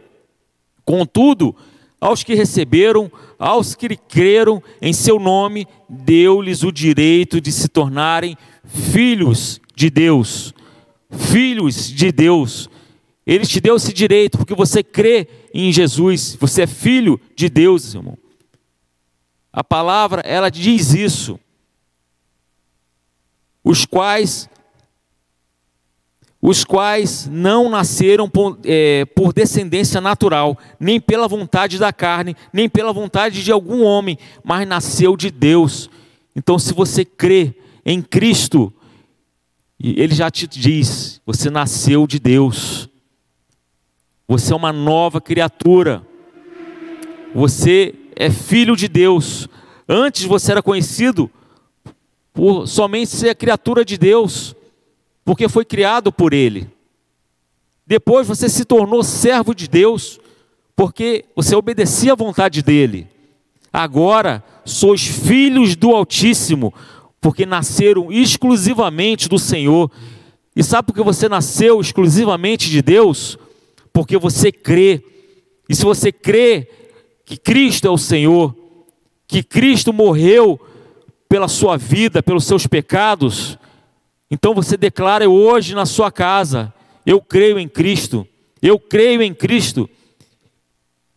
Contudo, 0.84 1.56
aos 2.02 2.24
que 2.24 2.34
receberam, 2.34 3.12
aos 3.38 3.76
que 3.76 3.96
creram 3.96 4.64
em 4.82 4.94
seu 4.94 5.20
nome, 5.20 5.68
deu-lhes 5.88 6.64
o 6.64 6.72
direito 6.72 7.40
de 7.40 7.52
se 7.52 7.68
tornarem 7.68 8.38
filhos 8.64 9.62
de 9.76 9.90
Deus 9.90 10.54
filhos 11.10 11.92
de 11.92 12.12
Deus. 12.12 12.70
Ele 13.26 13.46
te 13.46 13.60
deu 13.60 13.76
esse 13.76 13.94
direito 13.94 14.38
porque 14.38 14.56
você 14.56 14.84
crê 14.84 15.28
em 15.54 15.72
Jesus, 15.72 16.36
você 16.40 16.64
é 16.64 16.68
filho 16.68 17.20
de 17.36 17.50
Deus, 17.50 17.94
irmão. 17.94 18.18
A 19.52 19.64
palavra, 19.64 20.22
ela 20.26 20.50
diz 20.50 20.94
isso. 20.94 21.40
Os 23.64 23.86
quais 23.86 24.50
os 26.42 26.64
quais 26.64 27.28
não 27.30 27.70
nasceram 27.70 28.30
por, 28.30 28.58
é, 28.64 29.04
por, 29.06 29.34
descendência 29.34 30.00
natural, 30.00 30.58
nem 30.80 31.00
pela 31.00 31.28
vontade 31.28 31.78
da 31.78 31.92
carne, 31.92 32.36
nem 32.54 32.70
pela 32.70 32.94
vontade 32.94 33.44
de 33.44 33.52
algum 33.52 33.84
homem, 33.84 34.18
mas 34.44 34.68
nasceu 34.68 35.18
de 35.18 35.30
Deus. 35.30 35.90
Então, 36.34 36.58
se 36.58 36.74
você 36.74 37.04
crê 37.04 37.54
em 37.86 38.02
Cristo, 38.02 38.74
ele 39.78 40.16
já 40.16 40.32
te 40.32 40.48
diz: 40.48 41.22
você 41.26 41.50
nasceu 41.50 42.08
de 42.08 42.20
Deus, 42.20 42.90
você 44.26 44.54
é 44.54 44.56
uma 44.56 44.72
nova 44.72 45.20
criatura, 45.20 46.06
você 47.36 47.94
é 48.16 48.30
filho 48.30 48.78
de 48.78 48.88
Deus. 48.88 49.50
Antes 49.88 50.24
você 50.24 50.52
era 50.52 50.62
conhecido 50.62 51.30
por 52.32 52.68
somente 52.68 53.10
ser 53.10 53.36
criatura 53.36 53.84
de 53.84 53.98
Deus 53.98 54.56
porque 55.30 55.48
foi 55.48 55.64
criado 55.64 56.12
por 56.12 56.34
Ele. 56.34 56.68
Depois 57.86 58.28
você 58.28 58.50
se 58.50 58.66
tornou 58.66 59.04
servo 59.04 59.54
de 59.54 59.68
Deus, 59.68 60.20
porque 60.76 61.24
você 61.36 61.56
obedecia 61.56 62.14
à 62.14 62.16
vontade 62.16 62.64
dEle. 62.64 63.08
Agora 63.72 64.44
sois 64.66 65.06
filhos 65.06 65.76
do 65.76 65.92
Altíssimo, 65.92 66.74
porque 67.22 67.46
nasceram 67.46 68.12
exclusivamente 68.12 69.30
do 69.30 69.38
Senhor. 69.38 69.92
E 70.56 70.64
sabe 70.64 70.88
por 70.88 70.96
que 70.96 71.04
você 71.04 71.30
nasceu 71.30 71.80
exclusivamente 71.80 72.68
de 72.68 72.82
Deus? 72.82 73.38
Porque 73.94 74.18
você 74.18 74.52
crê. 74.52 75.04
E 75.70 75.76
se 75.76 75.86
você 75.86 76.12
crê 76.12 76.68
que 77.24 77.38
Cristo 77.38 77.86
é 77.86 77.92
o 77.92 78.00
Senhor, 78.00 78.56
que 79.28 79.44
Cristo 79.44 79.94
morreu 79.94 80.60
pela 81.30 81.48
sua 81.48 81.78
vida, 81.78 82.24
pelos 82.24 82.46
seus 82.46 82.66
pecados, 82.66 83.60
então 84.32 84.54
você 84.54 84.78
declara 84.78 85.30
hoje 85.30 85.74
na 85.74 85.86
sua 85.86 86.12
casa: 86.12 86.74
Eu 87.06 87.22
creio 87.22 87.58
em 87.58 87.68
Cristo, 87.68 88.28
eu 88.62 88.80
creio 88.80 89.22
em 89.22 89.34
Cristo. 89.34 89.90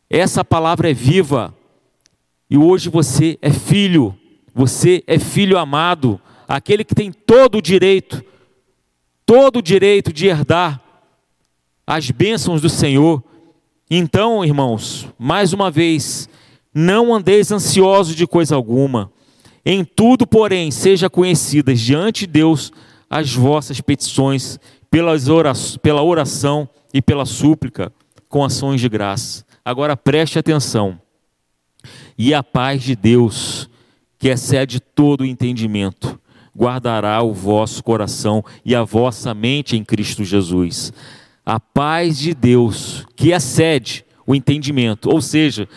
Essa 0.09 0.44
palavra 0.44 0.90
é 0.90 0.94
viva. 0.94 1.55
E 2.48 2.59
hoje 2.59 2.90
você 2.90 3.38
é 3.40 3.51
filho, 3.51 4.14
você 4.55 5.03
é 5.07 5.18
filho 5.18 5.57
amado, 5.57 6.20
aquele 6.46 6.85
que 6.85 6.94
tem 6.94 7.11
todo 7.11 7.57
o 7.59 7.62
direito, 7.62 8.22
todo 9.25 9.57
o 9.61 9.62
direito 9.62 10.12
de 10.12 10.27
herdar 10.27 10.79
as 11.87 12.11
bênçãos 12.11 12.61
do 12.61 12.68
Senhor. 12.68 13.25
Então, 13.90 14.44
irmãos, 14.44 15.09
mais 15.18 15.55
uma 15.55 15.70
vez, 15.70 16.29
não 16.75 17.14
andeis 17.14 17.51
ansiosos 17.51 18.14
de 18.14 18.27
coisa 18.27 18.55
alguma. 18.55 19.11
Em 19.64 19.83
tudo, 19.85 20.27
porém, 20.27 20.70
seja 20.70 21.09
conhecidas 21.09 21.81
diante 21.81 22.27
de 22.27 22.33
Deus 22.33 22.72
as 23.12 23.35
vossas 23.35 23.79
petições 23.79 24.59
pelas 24.90 25.29
oração, 25.29 25.79
pela 25.83 26.03
oração 26.03 26.66
e 26.94 27.03
pela 27.03 27.27
súplica 27.27 27.92
com 28.27 28.42
ações 28.42 28.81
de 28.81 28.88
graça. 28.88 29.44
Agora 29.62 29.94
preste 29.94 30.38
atenção. 30.38 30.98
E 32.16 32.33
a 32.33 32.42
paz 32.42 32.83
de 32.83 32.96
Deus, 32.96 33.68
que 34.18 34.29
excede 34.29 34.81
todo 34.81 35.20
o 35.20 35.27
entendimento, 35.27 36.18
guardará 36.57 37.22
o 37.22 37.35
vosso 37.35 37.85
coração 37.85 38.42
e 38.64 38.75
a 38.75 38.83
vossa 38.83 39.35
mente 39.35 39.77
em 39.77 39.85
Cristo 39.85 40.25
Jesus. 40.25 40.90
A 41.44 41.61
paz 41.61 42.18
de 42.18 42.33
Deus, 42.33 43.07
que 43.14 43.33
excede 43.33 44.07
o 44.27 44.35
entendimento, 44.35 45.11
ou 45.11 45.20
seja, 45.20 45.68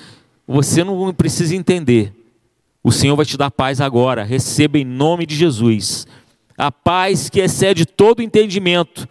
você 0.47 0.85
não 0.85 1.13
precisa 1.13 1.53
entender. 1.53 2.13
O 2.81 2.93
Senhor 2.93 3.17
vai 3.17 3.25
te 3.25 3.35
dar 3.35 3.51
paz 3.51 3.81
agora. 3.81 4.23
Receba 4.23 4.77
em 4.77 4.85
nome 4.85 5.25
de 5.25 5.35
Jesus 5.35 6.07
a 6.57 6.71
paz 6.71 7.29
que 7.29 7.39
excede 7.39 7.85
todo 7.85 8.21
entendimento 8.21 9.07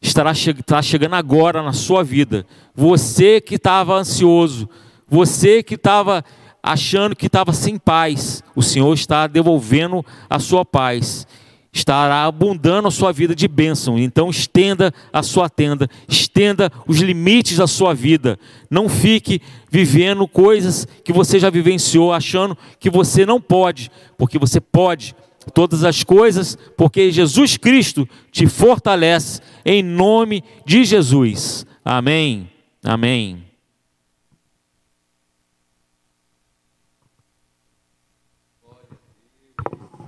estará 0.00 0.32
tá 0.64 0.82
chegando 0.82 1.14
agora 1.14 1.62
na 1.62 1.72
sua 1.72 2.02
vida. 2.02 2.46
Você 2.74 3.40
que 3.40 3.56
estava 3.56 3.94
ansioso, 3.94 4.68
você 5.08 5.62
que 5.62 5.74
estava 5.74 6.24
achando 6.62 7.14
que 7.14 7.26
estava 7.26 7.52
sem 7.52 7.78
paz, 7.78 8.42
o 8.54 8.62
Senhor 8.62 8.92
está 8.92 9.26
devolvendo 9.26 10.04
a 10.28 10.38
sua 10.38 10.64
paz. 10.64 11.26
Estará 11.72 12.24
abundando 12.24 12.88
a 12.88 12.90
sua 12.90 13.12
vida 13.12 13.34
de 13.34 13.46
bênção. 13.46 13.98
Então 13.98 14.30
estenda 14.30 14.92
a 15.12 15.22
sua 15.22 15.50
tenda, 15.50 15.88
estenda 16.08 16.72
os 16.86 17.00
limites 17.00 17.58
da 17.58 17.66
sua 17.66 17.92
vida. 17.92 18.38
Não 18.70 18.88
fique 18.88 19.42
vivendo 19.70 20.26
coisas 20.26 20.88
que 21.04 21.12
você 21.12 21.38
já 21.38 21.50
vivenciou, 21.50 22.14
achando 22.14 22.56
que 22.80 22.88
você 22.88 23.26
não 23.26 23.40
pode, 23.40 23.90
porque 24.16 24.38
você 24.38 24.58
pode 24.58 25.14
todas 25.52 25.84
as 25.84 26.02
coisas, 26.02 26.56
porque 26.76 27.10
Jesus 27.10 27.56
Cristo 27.56 28.08
te 28.30 28.46
fortalece 28.46 29.40
em 29.64 29.82
nome 29.82 30.42
de 30.64 30.84
Jesus. 30.84 31.66
Amém. 31.84 32.50
Amém. 32.82 33.44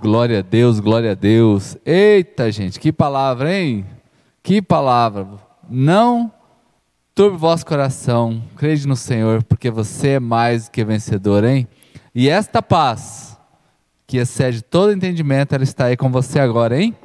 Glória 0.01 0.39
a 0.39 0.41
Deus, 0.41 0.79
glória 0.79 1.11
a 1.11 1.15
Deus. 1.15 1.77
Eita, 1.85 2.49
gente, 2.51 2.79
que 2.79 2.91
palavra, 2.91 3.53
hein? 3.53 3.85
Que 4.41 4.61
palavra. 4.61 5.27
Não 5.69 6.31
turbe 7.13 7.35
o 7.35 7.39
vosso 7.39 7.65
coração, 7.65 8.41
crede 8.55 8.87
no 8.87 8.95
Senhor, 8.95 9.43
porque 9.43 9.69
você 9.69 10.11
é 10.11 10.19
mais 10.21 10.69
que 10.69 10.85
vencedor, 10.85 11.43
hein? 11.43 11.67
E 12.15 12.29
esta 12.29 12.61
paz 12.61 13.28
que 14.09 14.17
excede 14.17 14.63
todo 14.63 14.91
entendimento, 14.91 15.53
ela 15.53 15.63
está 15.63 15.85
aí 15.85 15.95
com 15.95 16.09
você 16.09 16.39
agora, 16.39 16.81
hein? 16.81 16.95